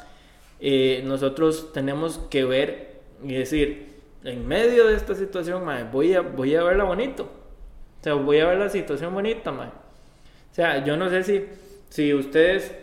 eh, 0.60 1.02
nosotros 1.06 1.72
tenemos 1.74 2.20
que 2.30 2.46
ver 2.46 3.02
y 3.24 3.34
decir, 3.34 3.96
en 4.24 4.48
medio 4.48 4.88
de 4.88 4.96
esta 4.96 5.16
situación, 5.16 5.64
voy, 5.92 6.14
a, 6.14 6.22
voy 6.22 6.56
a 6.56 6.64
verla 6.64 6.84
bonito. 6.84 7.24
O 8.00 8.04
sea, 8.04 8.14
voy 8.14 8.40
a 8.40 8.48
ver 8.48 8.58
la 8.58 8.70
situación 8.70 9.14
bonita, 9.14 9.52
O 9.52 9.72
sea, 10.52 10.84
yo 10.84 10.96
no 10.98 11.10
sé 11.10 11.24
si, 11.24 11.46
si 11.90 12.14
ustedes 12.14 12.74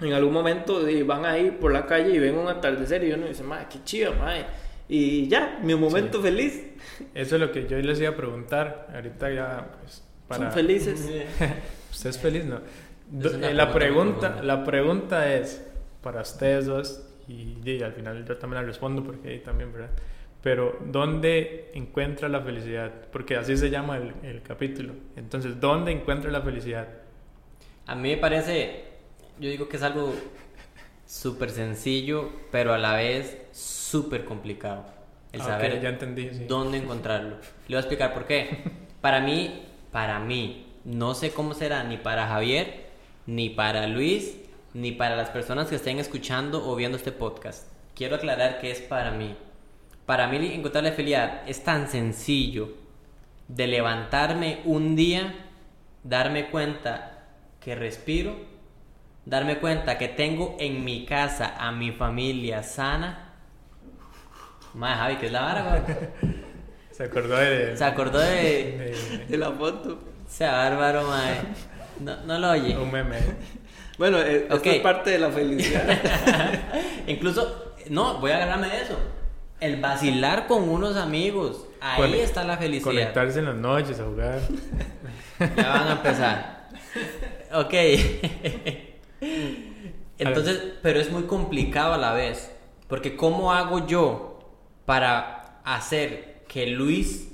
en 0.00 0.12
algún 0.12 0.32
momento 0.32 0.80
van 1.04 1.24
a 1.24 1.38
ir 1.38 1.58
por 1.58 1.72
la 1.72 1.86
calle 1.86 2.10
y 2.10 2.18
ven 2.18 2.36
un 2.36 2.48
atardecer 2.48 3.04
y 3.04 3.12
uno 3.12 3.26
dice, 3.26 3.42
madre, 3.42 3.66
qué 3.70 3.78
chido, 3.84 4.14
madre 4.14 4.46
y 4.92 5.28
ya, 5.28 5.60
mi 5.62 5.76
momento 5.76 6.20
feliz. 6.20 6.66
Eso 7.14 7.36
es 7.36 7.40
lo 7.40 7.52
que 7.52 7.68
yo 7.68 7.78
les 7.78 8.00
iba 8.00 8.10
a 8.10 8.16
preguntar. 8.16 8.88
Ahorita 8.92 9.30
ya, 9.30 9.68
pues, 9.80 10.02
para... 10.26 10.46
¿Son 10.46 10.52
felices? 10.52 11.08
¿Usted 11.92 12.10
es 12.10 12.18
feliz? 12.18 12.44
No. 12.44 12.56
Eh, 12.56 13.54
la, 13.54 13.72
pregunta, 13.72 14.42
la 14.42 14.64
pregunta 14.64 15.32
es, 15.32 15.64
para 16.02 16.22
ustedes 16.22 16.66
dos, 16.66 17.06
y, 17.28 17.80
al 17.84 17.92
final 17.92 18.24
yo 18.24 18.36
también 18.36 18.62
la 18.62 18.66
respondo 18.66 19.04
porque 19.04 19.28
ahí 19.28 19.38
también, 19.38 19.72
¿verdad? 19.72 19.90
Pero, 20.42 20.76
¿dónde 20.84 21.70
encuentra 21.74 22.28
la 22.28 22.40
felicidad? 22.40 22.90
Porque 23.12 23.36
así 23.36 23.56
se 23.56 23.70
llama 23.70 23.96
el, 23.96 24.12
el 24.24 24.42
capítulo. 24.42 24.94
Entonces, 25.14 25.60
¿dónde 25.60 25.92
encuentra 25.92 26.32
la 26.32 26.40
felicidad? 26.40 26.88
A 27.86 27.94
mí 27.94 28.10
me 28.10 28.16
parece, 28.16 28.86
yo 29.38 29.48
digo 29.48 29.68
que 29.68 29.76
es 29.76 29.82
algo 29.84 30.12
súper 31.10 31.50
sencillo, 31.50 32.30
pero 32.52 32.72
a 32.72 32.78
la 32.78 32.94
vez 32.94 33.36
súper 33.50 34.24
complicado. 34.24 34.84
El 35.32 35.42
saber 35.42 35.80
ya 35.80 35.88
entendí, 35.88 36.28
dónde 36.46 36.78
encontrarlo. 36.78 37.36
Le 37.66 37.74
voy 37.74 37.76
a 37.76 37.80
explicar 37.80 38.14
por 38.14 38.26
qué. 38.26 38.62
Para 39.00 39.20
mí, 39.20 39.62
para 39.92 40.20
mí, 40.20 40.66
no 40.84 41.14
sé 41.14 41.32
cómo 41.32 41.54
será 41.54 41.82
ni 41.84 41.96
para 41.96 42.26
Javier, 42.26 42.90
ni 43.24 43.48
para 43.48 43.86
Luis, 43.86 44.36
ni 44.74 44.92
para 44.92 45.16
las 45.16 45.30
personas 45.30 45.68
que 45.68 45.76
estén 45.76 45.98
escuchando 45.98 46.68
o 46.68 46.76
viendo 46.76 46.98
este 46.98 47.10
podcast. 47.10 47.66
Quiero 47.94 48.16
aclarar 48.16 48.60
que 48.60 48.70
es 48.70 48.80
para 48.80 49.10
mí. 49.10 49.34
Para 50.04 50.28
mí 50.28 50.52
encontrar 50.52 50.84
la 50.84 50.92
felicidad 50.92 51.48
es 51.48 51.64
tan 51.64 51.88
sencillo 51.88 52.74
de 53.48 53.68
levantarme 53.68 54.60
un 54.66 54.94
día, 54.94 55.32
darme 56.04 56.50
cuenta 56.50 57.24
que 57.58 57.74
respiro, 57.74 58.36
darme 59.24 59.58
cuenta 59.58 59.98
que 59.98 60.08
tengo 60.08 60.56
en 60.58 60.84
mi 60.84 61.04
casa 61.04 61.54
a 61.58 61.72
mi 61.72 61.92
familia 61.92 62.62
sana 62.62 63.30
más 64.74 64.98
Javi, 64.98 65.16
¿qué 65.16 65.26
es 65.26 65.32
la 65.32 65.42
vara, 65.42 65.84
Se 66.92 67.04
acordó 67.04 67.36
de... 67.36 67.76
Se 67.76 67.84
acordó 67.84 68.18
de... 68.18 68.94
De, 69.28 69.38
la 69.38 69.50
foto. 69.52 69.98
Sea 70.28 70.52
bárbaro, 70.52 71.04
mae. 71.04 71.40
No, 71.98 72.16
no 72.24 72.38
lo 72.38 72.50
oye. 72.50 72.76
Un 72.76 72.90
meme. 72.90 73.16
Bueno, 73.96 74.18
eh, 74.18 74.46
esto 74.50 74.70
es 74.70 74.80
parte 74.80 75.10
de 75.10 75.18
la 75.18 75.30
felicidad. 75.30 75.86
Incluso, 77.06 77.74
no, 77.88 78.18
voy 78.18 78.32
a 78.32 78.36
agarrarme 78.36 78.68
de 78.68 78.82
eso. 78.82 78.98
El 79.60 79.80
vacilar 79.80 80.46
con 80.46 80.68
unos 80.68 80.96
amigos. 80.96 81.66
Ahí 81.80 82.20
está 82.20 82.44
la 82.44 82.58
felicidad. 82.58 82.92
Conectarse 82.92 83.38
en 83.38 83.44
las 83.46 83.56
noches 83.56 83.98
a 83.98 84.04
jugar. 84.04 84.40
Ya 85.56 85.70
van 85.70 85.88
a 85.88 85.92
empezar. 85.92 86.68
Ok. 87.50 87.74
Entonces, 90.28 90.60
pero 90.82 91.00
es 91.00 91.10
muy 91.10 91.24
complicado 91.24 91.94
a 91.94 91.98
la 91.98 92.12
vez. 92.12 92.50
Porque 92.88 93.16
¿cómo 93.16 93.52
hago 93.52 93.86
yo 93.86 94.38
para 94.84 95.60
hacer 95.64 96.42
que 96.48 96.66
Luis 96.66 97.30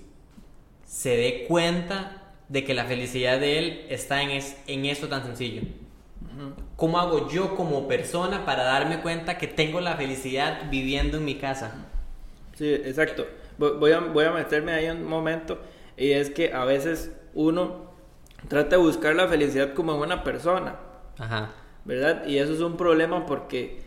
se 0.85 1.17
dé 1.17 1.45
cuenta 1.49 2.23
de 2.49 2.65
que 2.65 2.75
la 2.75 2.85
felicidad 2.85 3.41
de 3.41 3.59
él 3.59 3.87
está 3.89 4.23
en, 4.23 4.31
es, 4.31 4.57
en 4.67 4.85
esto 4.87 5.09
tan 5.09 5.25
sencillo. 5.25 5.63
¿Cómo 6.77 6.99
hago 6.99 7.31
yo 7.31 7.57
como 7.57 7.89
persona 7.89 8.45
para 8.45 8.63
darme 8.63 9.01
cuenta 9.01 9.39
que 9.39 9.47
tengo 9.47 9.81
la 9.81 9.97
felicidad 9.97 10.71
viviendo 10.71 11.17
en 11.17 11.25
mi 11.25 11.37
casa? 11.37 11.87
Sí, 12.55 12.73
exacto. 12.75 13.27
Voy 13.59 13.93
a, 13.93 14.01
voy 14.01 14.27
a 14.27 14.33
meterme 14.33 14.73
ahí 14.73 14.89
un 14.89 15.05
momento 15.05 15.59
y 15.97 16.11
es 16.11 16.29
que 16.29 16.53
a 16.53 16.67
veces 16.67 17.11
uno 17.35 17.91
trata 18.49 18.77
de 18.77 18.83
buscar 18.83 19.15
la 19.15 19.27
felicidad 19.29 19.73
como 19.73 19.95
en 19.95 20.01
una 20.01 20.23
persona. 20.25 20.77
Ajá. 21.19 21.53
¿Verdad? 21.87 22.27
Y 22.27 22.39
eso 22.39 22.53
es 22.53 22.61
un 22.61 22.77
problema 22.77 23.25
porque 23.25 23.79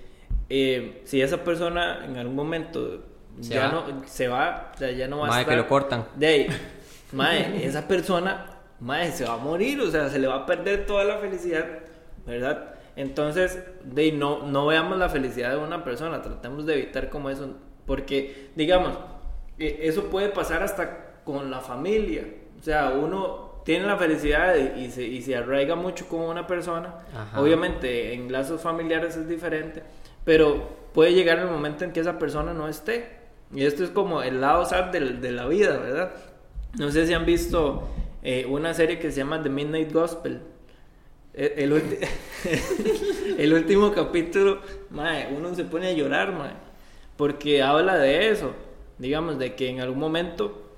eh, 0.50 1.02
si 1.04 1.22
esa 1.22 1.44
persona 1.44 2.06
en 2.06 2.18
algún 2.18 2.36
momento 2.36 3.04
ya 3.40 3.72
no 3.72 3.84
se 4.06 4.28
va, 4.28 4.72
ya 4.80 5.08
no 5.08 5.20
va 5.20 5.28
a 5.28 5.42
estar. 5.42 5.54
que 5.54 5.62
lo 5.62 5.68
cortan. 5.68 6.06
De 6.16 6.28
ahí, 6.28 6.48
mae, 7.12 7.66
esa 7.66 7.88
persona, 7.88 8.46
mae, 8.80 9.12
se 9.12 9.26
va 9.26 9.34
a 9.34 9.38
morir, 9.38 9.80
o 9.82 9.92
sea, 9.92 10.10
se 10.10 10.18
le 10.18 10.28
va 10.28 10.36
a 10.36 10.46
perder 10.46 10.86
toda 10.86 11.04
la 11.04 11.18
felicidad, 11.18 11.66
¿verdad? 12.26 12.76
Entonces, 12.96 13.64
de 13.84 14.02
ahí, 14.02 14.12
no, 14.12 14.48
no 14.48 14.66
veamos 14.66 14.98
la 14.98 15.10
felicidad 15.10 15.52
de 15.52 15.58
una 15.58 15.84
persona, 15.84 16.22
tratemos 16.22 16.66
de 16.66 16.74
evitar 16.76 17.10
como 17.10 17.30
eso, 17.30 17.56
porque, 17.86 18.50
digamos, 18.56 18.98
e, 19.58 19.80
eso 19.84 20.06
puede 20.06 20.30
pasar 20.30 20.64
hasta 20.64 21.22
con 21.24 21.52
la 21.52 21.60
familia, 21.60 22.24
o 22.60 22.64
sea, 22.64 22.90
uno 22.90 23.49
tiene 23.64 23.86
la 23.86 23.98
felicidad 23.98 24.56
y 24.56 24.90
se, 24.92 25.04
y 25.04 25.22
se 25.22 25.36
arraiga 25.36 25.76
mucho 25.76 26.08
con 26.08 26.22
una 26.22 26.48
persona, 26.48 26.96
obviamente 27.36 28.14
en 28.14 28.32
lazos 28.32 28.62
familiares 28.62 29.16
es 29.16 29.28
diferente, 29.28 29.84
pero 30.24 30.70
puede 30.94 31.14
llegar 31.14 31.40
el 31.40 31.48
momento 31.48 31.84
en 31.84 31.92
que 31.92 32.00
esa 32.00 32.18
persona 32.18 32.54
no 32.54 32.68
esté 32.68 33.20
y 33.54 33.66
esto 33.66 33.84
es 33.84 33.90
como 33.90 34.22
el 34.22 34.42
lado 34.42 34.66
sad 34.66 34.86
de, 34.86 35.32
la 35.32 35.48
vida, 35.48 35.78
¿verdad? 35.78 36.12
No 36.78 36.92
sé 36.92 37.08
si 37.08 37.14
han 37.14 37.26
visto 37.26 37.88
eh, 38.22 38.46
una 38.48 38.74
serie 38.74 39.00
que 39.00 39.12
se 39.12 39.18
llama 39.18 39.42
The 39.42 39.50
Midnight 39.50 39.92
Gospel. 39.92 40.40
E, 41.34 41.56
el, 41.58 41.74
el, 43.40 43.54
último 43.54 43.92
capítulo, 43.92 44.60
uno 44.92 45.56
se 45.56 45.64
pone 45.64 45.88
a 45.88 45.94
llorar, 45.94 46.32
porque 47.18 47.64
habla 47.64 47.98
de 47.98 48.30
eso, 48.30 48.54
digamos, 49.00 49.40
de 49.40 49.56
que 49.56 49.70
en 49.70 49.82
algún 49.82 50.00
momento, 50.00 50.69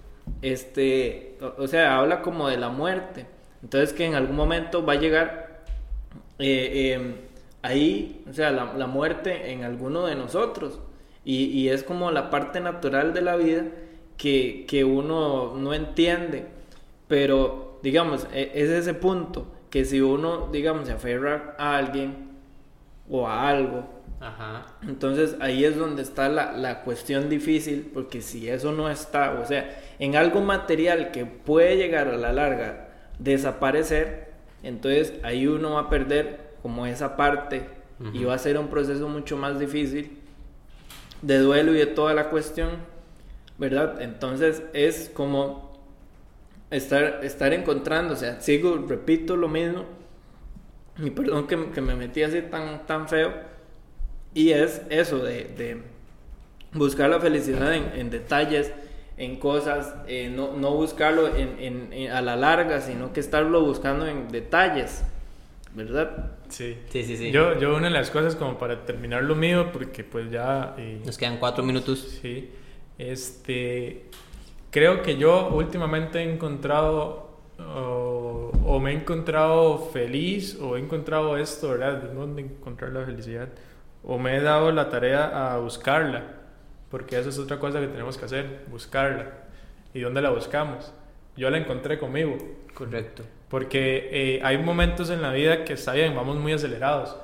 este, 0.42 1.38
o, 1.58 1.68
sea, 1.68 2.00
habla 2.00 2.22
como 2.22 2.48
de 2.48 2.58
la 2.58 2.70
muerte. 2.70 3.26
Entonces 3.64 3.94
que 3.94 4.06
en 4.06 4.16
algún 4.16 4.36
momento 4.36 4.86
va 4.86 4.94
a 4.94 5.00
llegar 5.00 5.64
eh, 6.40 6.94
em, 6.94 7.16
ahí, 7.62 8.24
o 8.30 8.34
sea, 8.34 8.52
la, 8.52 8.74
la 8.74 8.88
muerte 8.88 9.52
en 9.52 9.64
alguno 9.64 10.06
de 10.06 10.16
nosotros. 10.16 10.80
Y, 11.24 11.46
y, 11.46 11.70
es 11.70 11.84
como 11.84 12.10
la 12.12 12.32
parte 12.32 12.60
natural 12.60 13.14
de 13.14 13.22
la 13.22 13.36
vida 13.36 13.66
que, 14.18 14.66
que 14.68 14.84
uno 14.84 15.56
no 15.56 15.74
entiende, 15.74 16.48
pero 17.08 17.80
digamos, 17.84 18.28
e- 18.34 18.52
es 18.56 18.70
ese 18.72 18.96
punto 18.96 19.46
que 19.70 19.86
si 19.86 20.02
uno, 20.02 20.50
digamos, 20.52 20.88
se 20.88 20.94
aferra 20.94 21.56
a 21.60 21.78
alguien 21.78 22.30
o 23.10 23.28
a 23.28 23.48
algo, 23.48 23.86
Ajá. 24.22 24.66
entonces 24.88 25.36
ahí 25.42 25.66
es 25.66 25.78
donde 25.78 26.02
está 26.02 26.30
la, 26.30 26.52
la 26.54 26.82
cuestión 26.84 27.30
difícil, 27.30 27.90
porque 27.94 28.22
si 28.22 28.50
eso 28.50 28.72
no 28.72 28.90
está, 28.90 29.34
o 29.40 29.46
sea, 29.46 29.80
en 30.00 30.16
algo 30.16 30.42
material 30.42 31.12
que 31.12 31.26
puede 31.26 31.78
llegar 31.78 32.08
a 32.08 32.18
la 32.18 32.34
larga 32.34 32.90
desaparecer, 33.20 34.32
entonces 34.64 35.14
ahí 35.24 35.48
uno 35.48 35.74
va 35.74 35.82
a 35.82 35.90
perder 35.90 36.52
como 36.62 36.86
esa 36.86 37.16
parte 37.18 37.68
y 38.12 38.26
Ujú. 38.26 38.26
va 38.26 38.36
a 38.36 38.38
ser 38.40 38.58
un 38.58 38.68
proceso 38.70 39.08
mucho 39.10 39.38
más 39.38 39.60
difícil 39.60 40.20
de 41.22 41.38
duelo 41.40 41.74
y 41.74 41.78
de 41.78 41.86
toda 41.88 42.14
la 42.14 42.30
cuestión, 42.30 42.72
¿verdad? 43.58 44.02
Entonces 44.02 44.64
es 44.74 45.12
como 45.14 45.80
estar, 46.72 47.20
estar 47.24 47.54
encontrando, 47.54 48.14
o 48.14 48.18
sea, 48.18 48.42
sigo, 48.42 48.78
repito 48.88 49.38
lo 49.38 49.48
mismo, 49.48 49.86
y 50.98 51.10
perdón 51.10 51.48
que, 51.48 51.72
que 51.72 51.82
me 51.82 51.96
metí 51.96 52.24
así 52.24 52.42
tan, 52.44 52.86
tan 52.86 53.08
feo, 53.08 53.34
y 54.34 54.52
es 54.52 54.82
eso 54.90 55.20
de, 55.20 55.46
de 55.46 55.78
buscar 56.74 57.10
la 57.10 57.20
felicidad 57.20 57.74
en, 57.74 57.92
en 57.96 58.10
detalles, 58.10 58.72
en 59.18 59.38
cosas, 59.38 59.94
eh, 60.08 60.32
no, 60.34 60.54
no 60.58 60.72
buscarlo 60.74 61.36
en, 61.36 61.58
en- 61.60 61.94
en- 61.94 62.12
a 62.12 62.22
la 62.22 62.36
larga, 62.36 62.82
sino 62.82 63.14
que 63.14 63.20
estarlo 63.20 63.62
buscando 63.64 64.08
en 64.08 64.30
detalles, 64.30 65.04
¿verdad? 65.76 66.32
Sí. 66.50 66.78
Sí, 66.90 67.04
sí, 67.04 67.18
sí. 67.18 67.32
Yo, 67.32 67.60
yo 67.60 67.76
una 67.76 67.88
de 67.88 67.94
las 67.94 68.10
cosas 68.12 68.36
como 68.36 68.58
para 68.58 68.86
terminar 68.86 69.24
lo 69.24 69.36
mío, 69.36 69.70
porque 69.72 70.04
pues 70.04 70.32
ya... 70.32 70.76
eh, 70.78 71.00
Nos 71.06 71.18
quedan 71.18 71.38
cuatro 71.38 71.64
minutos. 71.64 72.20
Sí, 72.22 72.50
este, 72.98 74.06
creo 74.72 75.02
que 75.02 75.18
yo 75.18 75.50
últimamente 75.54 76.20
he 76.20 76.34
encontrado 76.34 77.30
o, 77.60 78.52
o 78.66 78.80
me 78.80 78.92
he 78.92 78.96
encontrado 78.96 79.78
feliz 79.94 80.58
o 80.60 80.78
he 80.78 80.80
encontrado 80.80 81.38
esto, 81.38 81.70
¿verdad? 81.70 82.02
¿De 82.02 82.14
¿Dónde 82.14 82.42
encontrar 82.42 82.92
la 82.92 83.06
felicidad? 83.06 83.50
O 84.04 84.18
me 84.18 84.38
he 84.38 84.42
dado 84.42 84.72
la 84.72 84.90
tarea 84.90 85.54
a 85.54 85.58
buscarla, 85.60 86.24
porque 86.90 87.20
eso 87.20 87.30
es 87.30 87.38
otra 87.38 87.60
cosa 87.60 87.80
que 87.80 87.88
tenemos 87.88 88.18
que 88.18 88.26
hacer, 88.26 88.66
buscarla. 88.70 89.28
¿Y 89.94 90.02
dónde 90.02 90.22
la 90.22 90.30
buscamos? 90.32 90.94
Yo 91.38 91.50
la 91.50 91.58
encontré 91.58 91.98
conmigo, 92.00 92.38
Correcto. 92.74 93.24
porque 93.50 94.10
eh, 94.12 94.42
hay 94.44 94.58
momentos 94.58 95.10
en 95.10 95.22
la 95.22 95.32
vida 95.32 95.64
que 95.64 95.74
está 95.74 95.94
bien, 95.94 96.16
vamos 96.16 96.38
muy 96.38 96.54
acelerados. 96.54 97.16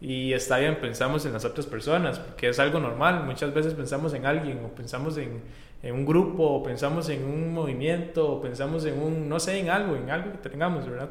Y 0.00 0.32
está 0.32 0.58
bien, 0.58 0.76
pensamos 0.80 1.26
en 1.26 1.34
las 1.34 1.44
otras 1.44 1.66
personas, 1.66 2.18
porque 2.18 2.48
es 2.48 2.58
algo 2.58 2.80
normal. 2.80 3.24
Muchas 3.24 3.52
veces 3.52 3.74
pensamos 3.74 4.14
en 4.14 4.24
alguien, 4.24 4.64
o 4.64 4.68
pensamos 4.68 5.18
en, 5.18 5.42
en 5.82 5.94
un 5.94 6.06
grupo, 6.06 6.44
o 6.44 6.62
pensamos 6.62 7.08
en 7.10 7.24
un 7.24 7.52
movimiento, 7.52 8.26
o 8.32 8.40
pensamos 8.40 8.86
en 8.86 8.98
un, 8.98 9.28
no 9.28 9.38
sé, 9.40 9.58
en 9.58 9.68
algo, 9.68 9.96
en 9.96 10.08
algo 10.10 10.32
que 10.32 10.48
tengamos, 10.48 10.88
¿verdad? 10.88 11.10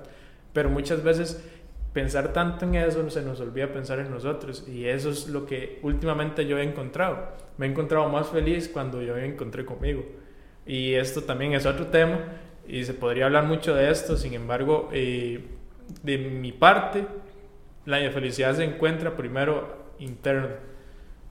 Pero 0.53 0.69
muchas 0.71 1.03
veces 1.03 1.43
pensar 1.93 2.33
tanto 2.33 2.65
en 2.65 2.75
eso 2.75 3.09
se 3.09 3.21
nos 3.21 3.39
olvida 3.39 3.67
pensar 3.67 3.99
en 3.99 4.11
nosotros. 4.11 4.67
Y 4.67 4.85
eso 4.85 5.09
es 5.09 5.27
lo 5.27 5.45
que 5.45 5.79
últimamente 5.83 6.45
yo 6.45 6.57
he 6.57 6.63
encontrado. 6.63 7.33
Me 7.57 7.65
he 7.65 7.69
encontrado 7.69 8.07
más 8.09 8.27
feliz 8.27 8.69
cuando 8.69 9.01
yo 9.01 9.15
me 9.15 9.25
encontré 9.25 9.65
conmigo. 9.65 10.03
Y 10.65 10.93
esto 10.93 11.23
también 11.23 11.53
es 11.53 11.65
otro 11.65 11.87
tema 11.87 12.19
y 12.69 12.83
se 12.85 12.93
podría 12.93 13.25
hablar 13.25 13.45
mucho 13.45 13.73
de 13.73 13.89
esto, 13.89 14.15
sin 14.15 14.35
embargo, 14.35 14.89
eh, 14.93 15.43
de 16.03 16.17
mi 16.19 16.51
parte, 16.51 17.03
la 17.85 17.97
felicidad 18.11 18.55
se 18.55 18.63
encuentra 18.63 19.15
primero 19.15 19.89
interno. 19.97 20.49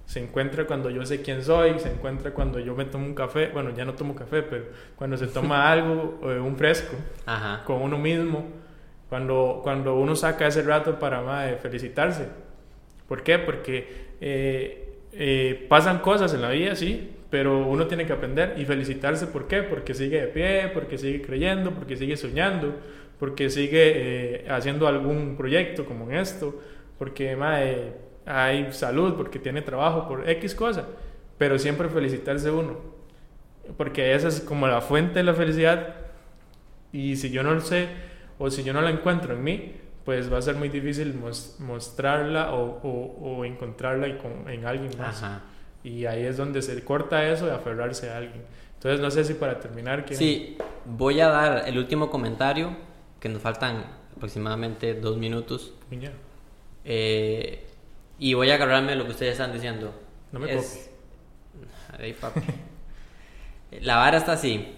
Se 0.05 0.21
encuentra 0.21 0.67
cuando 0.67 0.91
yo 0.91 1.07
sé 1.07 1.23
quién 1.23 1.45
soy, 1.45 1.79
se 1.79 1.93
encuentra 1.93 2.33
cuando 2.33 2.59
yo 2.59 2.75
me 2.75 2.87
tomo 2.87 3.07
un 3.07 3.15
café, 3.15 3.51
bueno, 3.53 3.71
ya 3.71 3.85
no 3.85 3.95
tomo 3.95 4.17
café, 4.17 4.43
pero 4.43 4.65
cuando 4.97 5.17
se 5.17 5.29
toma 5.29 5.71
algo, 5.73 6.19
eh, 6.25 6.41
un 6.41 6.57
fresco, 6.57 6.97
Ajá. 7.25 7.63
con 7.65 7.83
uno 7.83 7.99
mismo, 7.99 8.47
cuando, 9.09 9.61
cuando 9.63 9.97
uno 9.97 10.15
saca 10.15 10.47
ese 10.47 10.63
rato 10.63 10.99
para 10.99 11.23
mae, 11.23 11.57
felicitarse. 11.57 12.27
¿Por 13.09 13.23
qué? 13.23 13.39
Porque 13.39 14.09
eh, 14.21 14.99
eh, 15.13 15.67
pasan 15.69 16.01
cosas 16.01 16.35
en 16.35 16.43
la 16.43 16.51
vida, 16.51 16.75
sí, 16.75 17.11
pero 17.31 17.67
uno 17.67 17.87
tiene 17.87 18.07
que 18.07 18.13
aprender 18.13 18.55
y 18.59 18.65
felicitarse. 18.67 19.27
¿Por 19.27 19.49
qué? 19.49 19.63
Porque 19.63 19.95
sigue 19.95 20.21
de 20.21 20.27
pie, 20.29 20.71
porque 20.75 20.99
sigue 20.99 21.23
creyendo, 21.23 21.73
porque 21.73 21.97
sigue 21.97 22.17
soñando, 22.17 22.75
porque 23.19 23.49
sigue 23.49 23.93
eh, 23.95 24.47
haciendo 24.51 24.87
algún 24.87 25.37
proyecto 25.37 25.87
como 25.87 26.11
en 26.11 26.19
esto, 26.19 26.61
porque 26.99 27.35
mae, 27.35 27.95
hay 28.27 28.73
salud, 28.73 29.15
porque 29.15 29.39
tiene 29.39 29.63
trabajo, 29.63 30.07
por 30.07 30.29
X 30.29 30.55
cosa, 30.55 30.87
pero 31.39 31.59
siempre 31.59 31.89
felicitarse 31.89 32.51
uno, 32.51 32.79
porque 33.77 34.15
esa 34.15 34.29
es 34.29 34.41
como 34.41 34.67
la 34.67 34.83
fuente 34.83 35.21
de 35.21 35.25
la 35.25 35.35
felicidad 35.35 35.95
y 36.93 37.17
si 37.17 37.31
yo 37.31 37.43
no 37.43 37.55
lo 37.55 37.61
sé 37.61 37.89
o 38.39 38.51
si 38.51 38.63
yo 38.63 38.73
no 38.73 38.81
la 38.83 38.91
encuentro 38.91 39.35
en 39.35 39.43
mí, 39.45 39.73
pues 40.05 40.33
va 40.33 40.39
a 40.39 40.43
ser 40.43 40.55
muy 40.55 40.69
difícil 40.69 41.15
mos- 41.15 41.57
mostrarla 41.59 42.55
o, 42.55 42.81
o- 42.83 43.37
o 43.39 43.45
encontrarla 43.45 44.09
y 44.09 44.17
con- 44.19 44.49
en 44.49 44.65
alguien 44.65 44.91
más. 44.99 45.23
Ajá. 45.23 45.43
Y 45.85 46.07
ahí 46.07 46.23
es 46.25 46.37
donde 46.37 46.63
se 46.63 46.83
corta 46.85 47.29
eso 47.29 47.47
de 47.47 47.53
aferrarse 47.53 48.11
a 48.11 48.17
alguien. 48.19 48.43
Entonces 48.75 49.01
no 49.01 49.11
sé 49.11 49.25
si 49.25 49.35
para 49.35 49.59
terminar 49.61 50.05
que... 50.05 50.15
Sí, 50.15 50.57
voy 50.85 51.21
a 51.21 51.29
dar 51.29 51.69
el 51.69 51.79
último 51.79 52.11
comentario, 52.11 52.77
que 53.21 53.29
nos 53.29 53.43
faltan 53.43 53.85
aproximadamente 54.17 54.95
dos 54.95 55.17
minutos. 55.19 55.75
Eh, 56.85 57.65
y 58.19 58.35
voy 58.35 58.51
a 58.51 58.55
agarrarme 58.55 58.91
de 58.93 58.97
lo 58.97 59.05
que 59.05 59.11
ustedes 59.11 59.33
están 59.33 59.53
diciendo. 59.53 59.93
No 60.33 60.39
me 60.41 60.53
Es- 60.55 60.91
Ay, 61.99 62.13
papi. 62.13 62.41
La 63.81 63.97
vara 63.97 64.19
está 64.19 64.33
así. 64.33 64.75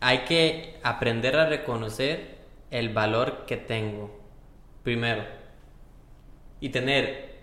Hay 0.00 0.20
que 0.24 0.78
aprender 0.82 1.36
a 1.36 1.48
reconocer 1.48 2.35
el 2.70 2.90
valor 2.92 3.44
que 3.46 3.56
tengo. 3.56 4.10
Primero. 4.82 5.24
Y 6.60 6.70
tener 6.70 7.36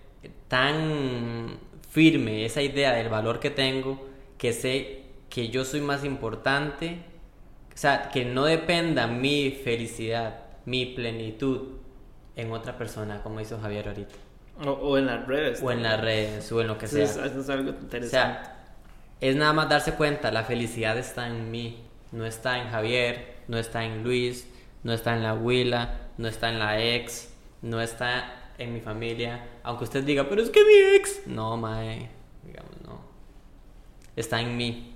tan 0.48 1.58
firme 1.90 2.44
esa 2.44 2.62
idea 2.62 2.92
del 2.92 3.08
valor 3.08 3.40
que 3.40 3.50
tengo 3.50 4.04
que 4.38 4.52
sé 4.52 5.04
que 5.30 5.48
yo 5.48 5.64
soy 5.64 5.80
más 5.80 6.04
importante. 6.04 6.98
O 7.74 7.76
sea, 7.76 8.10
que 8.10 8.24
no 8.24 8.44
dependa 8.44 9.06
mi 9.06 9.50
felicidad, 9.50 10.40
mi 10.64 10.86
plenitud 10.86 11.78
en 12.36 12.52
otra 12.52 12.76
persona, 12.78 13.22
como 13.22 13.40
hizo 13.40 13.60
Javier 13.60 13.88
ahorita. 13.88 14.14
O, 14.64 14.70
o 14.70 14.98
en 14.98 15.06
las 15.06 15.26
redes. 15.26 15.62
O 15.62 15.70
en 15.72 15.82
las 15.82 16.00
redes, 16.00 16.50
o 16.52 16.60
en 16.60 16.68
lo 16.68 16.78
que 16.78 16.86
Eso 16.86 16.96
sea. 16.96 17.04
es, 17.04 17.16
eso 17.16 17.40
es 17.40 17.48
algo 17.50 17.72
O 17.72 17.74
interesante. 17.80 18.10
sea, 18.10 18.56
es 19.20 19.36
nada 19.36 19.52
más 19.52 19.68
darse 19.68 19.94
cuenta, 19.94 20.30
la 20.32 20.44
felicidad 20.44 20.98
está 20.98 21.26
en 21.28 21.50
mí, 21.50 21.84
no 22.12 22.26
está 22.26 22.58
en 22.58 22.68
Javier, 22.70 23.36
no 23.48 23.58
está 23.58 23.84
en 23.84 24.02
Luis, 24.02 24.48
no 24.84 24.92
está 24.92 25.16
en 25.16 25.22
la 25.22 25.30
abuela, 25.30 25.98
no 26.18 26.28
está 26.28 26.50
en 26.50 26.60
la 26.60 26.80
ex, 26.80 27.30
no 27.62 27.80
está 27.80 28.52
en 28.58 28.72
mi 28.72 28.80
familia. 28.80 29.48
Aunque 29.62 29.84
usted 29.84 30.04
diga, 30.04 30.28
pero 30.28 30.42
es 30.42 30.50
que 30.50 30.64
mi 30.64 30.96
ex. 30.96 31.26
No, 31.26 31.56
mae, 31.56 32.10
digamos, 32.44 32.72
no. 32.86 33.00
Está 34.14 34.40
en 34.40 34.56
mí. 34.56 34.94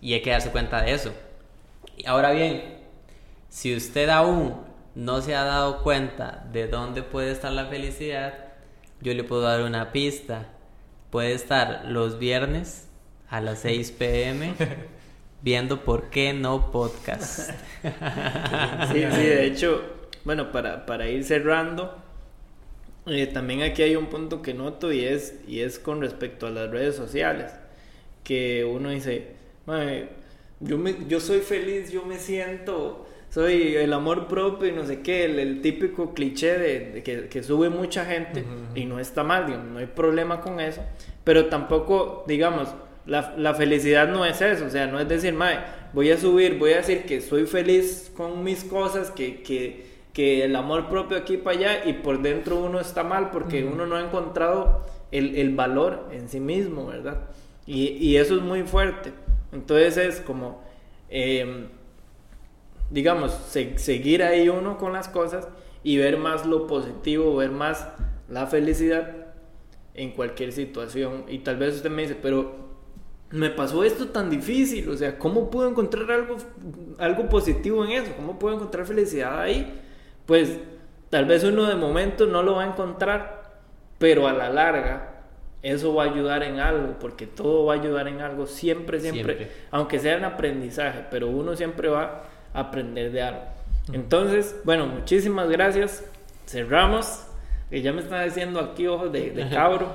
Y 0.00 0.14
hay 0.14 0.22
que 0.22 0.30
darse 0.30 0.50
cuenta 0.50 0.82
de 0.82 0.92
eso. 0.92 1.12
Y 1.96 2.06
ahora 2.06 2.30
bien, 2.30 2.78
si 3.48 3.74
usted 3.74 4.08
aún 4.08 4.54
no 4.94 5.20
se 5.20 5.34
ha 5.34 5.44
dado 5.44 5.82
cuenta 5.82 6.46
de 6.52 6.68
dónde 6.68 7.02
puede 7.02 7.32
estar 7.32 7.52
la 7.52 7.66
felicidad, 7.66 8.34
yo 9.00 9.12
le 9.14 9.24
puedo 9.24 9.42
dar 9.42 9.62
una 9.62 9.92
pista. 9.92 10.46
Puede 11.10 11.32
estar 11.32 11.86
los 11.86 12.18
viernes 12.18 12.88
a 13.28 13.40
las 13.40 13.60
6 13.60 13.90
pm 13.92 14.54
viendo 15.46 15.84
por 15.84 16.10
qué 16.10 16.32
no 16.32 16.72
podcast. 16.72 17.50
Sí, 18.92 19.04
sí, 19.12 19.22
de 19.22 19.46
hecho, 19.46 19.80
bueno, 20.24 20.50
para, 20.50 20.86
para 20.86 21.08
ir 21.08 21.22
cerrando, 21.22 21.96
eh, 23.06 23.28
también 23.28 23.62
aquí 23.62 23.82
hay 23.82 23.94
un 23.94 24.06
punto 24.06 24.42
que 24.42 24.54
noto 24.54 24.92
y 24.92 25.04
es, 25.04 25.36
y 25.46 25.60
es 25.60 25.78
con 25.78 26.00
respecto 26.00 26.48
a 26.48 26.50
las 26.50 26.68
redes 26.68 26.96
sociales, 26.96 27.52
que 28.24 28.64
uno 28.64 28.90
dice, 28.90 29.36
"Mae, 29.66 30.08
yo, 30.58 30.78
me, 30.78 30.96
yo 31.06 31.20
soy 31.20 31.38
feliz, 31.40 31.92
yo 31.92 32.04
me 32.04 32.18
siento, 32.18 33.06
soy 33.30 33.76
el 33.76 33.92
amor 33.92 34.26
propio 34.26 34.68
y 34.68 34.72
no 34.72 34.84
sé 34.84 35.00
qué, 35.00 35.26
el, 35.26 35.38
el 35.38 35.60
típico 35.60 36.12
cliché 36.12 36.58
de, 36.58 36.90
de 36.90 37.02
que, 37.04 37.28
que 37.28 37.44
sube 37.44 37.68
mucha 37.70 38.04
gente 38.04 38.44
y 38.74 38.84
no 38.84 38.98
está 38.98 39.22
mal, 39.22 39.46
digamos, 39.46 39.68
no 39.70 39.78
hay 39.78 39.86
problema 39.86 40.40
con 40.40 40.58
eso, 40.58 40.82
pero 41.22 41.46
tampoco, 41.46 42.24
digamos, 42.26 42.68
la, 43.06 43.34
la 43.36 43.54
felicidad 43.54 44.08
no 44.08 44.24
es 44.24 44.40
eso, 44.40 44.66
o 44.66 44.70
sea, 44.70 44.86
no 44.86 44.98
es 45.00 45.08
decir, 45.08 45.32
mae, 45.34 45.58
voy 45.92 46.10
a 46.10 46.18
subir, 46.18 46.58
voy 46.58 46.72
a 46.72 46.78
decir 46.78 47.04
que 47.04 47.20
soy 47.20 47.46
feliz 47.46 48.10
con 48.16 48.42
mis 48.44 48.64
cosas, 48.64 49.10
que, 49.10 49.42
que, 49.42 49.86
que 50.12 50.44
el 50.44 50.56
amor 50.56 50.88
propio 50.88 51.16
aquí 51.18 51.36
para 51.36 51.56
allá 51.56 51.84
y 51.86 51.94
por 51.94 52.20
dentro 52.22 52.56
uno 52.58 52.80
está 52.80 53.02
mal 53.04 53.30
porque 53.30 53.64
uno 53.64 53.86
no 53.86 53.96
ha 53.96 54.00
encontrado 54.02 54.84
el, 55.12 55.36
el 55.36 55.54
valor 55.54 56.08
en 56.12 56.28
sí 56.28 56.40
mismo, 56.40 56.86
¿verdad? 56.86 57.20
Y, 57.66 57.88
y 57.90 58.16
eso 58.16 58.34
es 58.36 58.42
muy 58.42 58.62
fuerte. 58.64 59.12
Entonces 59.52 59.96
es 59.96 60.20
como, 60.20 60.62
eh, 61.08 61.66
digamos, 62.90 63.32
se- 63.48 63.78
seguir 63.78 64.22
ahí 64.22 64.48
uno 64.48 64.78
con 64.78 64.92
las 64.92 65.08
cosas 65.08 65.48
y 65.82 65.98
ver 65.98 66.18
más 66.18 66.46
lo 66.46 66.66
positivo, 66.66 67.36
ver 67.36 67.50
más 67.50 67.86
la 68.28 68.46
felicidad 68.46 69.26
en 69.94 70.10
cualquier 70.12 70.52
situación. 70.52 71.24
Y 71.28 71.38
tal 71.38 71.56
vez 71.56 71.76
usted 71.76 71.90
me 71.90 72.02
dice, 72.02 72.16
pero 72.20 72.65
me 73.36 73.50
pasó 73.50 73.84
esto 73.84 74.08
tan 74.08 74.30
difícil, 74.30 74.88
o 74.88 74.96
sea, 74.96 75.18
¿cómo 75.18 75.50
puedo 75.50 75.68
encontrar 75.68 76.10
algo, 76.10 76.36
algo 76.98 77.28
positivo 77.28 77.84
en 77.84 77.92
eso? 77.92 78.12
¿Cómo 78.16 78.38
puedo 78.38 78.56
encontrar 78.56 78.86
felicidad 78.86 79.40
ahí? 79.40 79.80
Pues 80.24 80.58
tal 81.10 81.26
vez 81.26 81.44
uno 81.44 81.64
de 81.66 81.74
momento 81.74 82.26
no 82.26 82.42
lo 82.42 82.56
va 82.56 82.64
a 82.64 82.68
encontrar, 82.68 83.58
pero 83.98 84.26
a 84.26 84.32
la 84.32 84.48
larga 84.48 85.22
eso 85.62 85.94
va 85.94 86.04
a 86.04 86.06
ayudar 86.10 86.42
en 86.42 86.60
algo, 86.60 86.98
porque 86.98 87.26
todo 87.26 87.66
va 87.66 87.74
a 87.74 87.76
ayudar 87.76 88.08
en 88.08 88.20
algo, 88.20 88.46
siempre, 88.46 89.00
siempre, 89.00 89.50
aunque 89.70 89.98
sea 89.98 90.16
en 90.16 90.24
aprendizaje, 90.24 91.04
pero 91.10 91.28
uno 91.28 91.56
siempre 91.56 91.88
va 91.88 92.22
a 92.54 92.60
aprender 92.60 93.12
de 93.12 93.22
algo. 93.22 93.42
Entonces, 93.92 94.56
bueno, 94.64 94.86
muchísimas 94.86 95.48
gracias. 95.48 96.04
Cerramos. 96.46 97.22
Que 97.70 97.82
ya 97.82 97.92
me 97.92 98.00
están 98.00 98.24
diciendo 98.24 98.60
aquí 98.60 98.86
ojos 98.86 99.12
de, 99.12 99.30
de 99.30 99.48
cabro. 99.50 99.88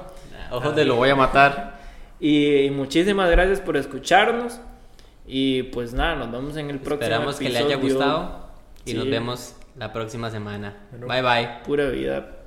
ojos 0.52 0.76
de 0.76 0.86
lo 0.86 0.96
voy 0.96 1.10
a 1.10 1.16
matar. 1.16 1.81
Y, 2.22 2.70
muchísimas 2.70 3.30
gracias 3.32 3.60
por 3.60 3.76
escucharnos. 3.76 4.62
Y 5.26 5.64
pues 5.64 5.94
nada, 5.94 6.16
nos 6.16 6.32
vemos 6.32 6.56
en 6.58 6.70
el 6.70 6.80
próximo 6.80 7.04
Esperamos 7.04 7.36
que 7.38 7.50
le 7.50 7.58
haya 7.58 7.76
gustado. 7.76 8.48
Y 8.86 8.94
nos 8.94 9.10
vemos 9.10 9.56
la 9.78 9.92
próxima 9.92 10.30
semana. 10.30 10.88
bye 11.08 11.22
bye. 11.22 11.50
Pura 11.66 11.90
vida. 11.90 12.41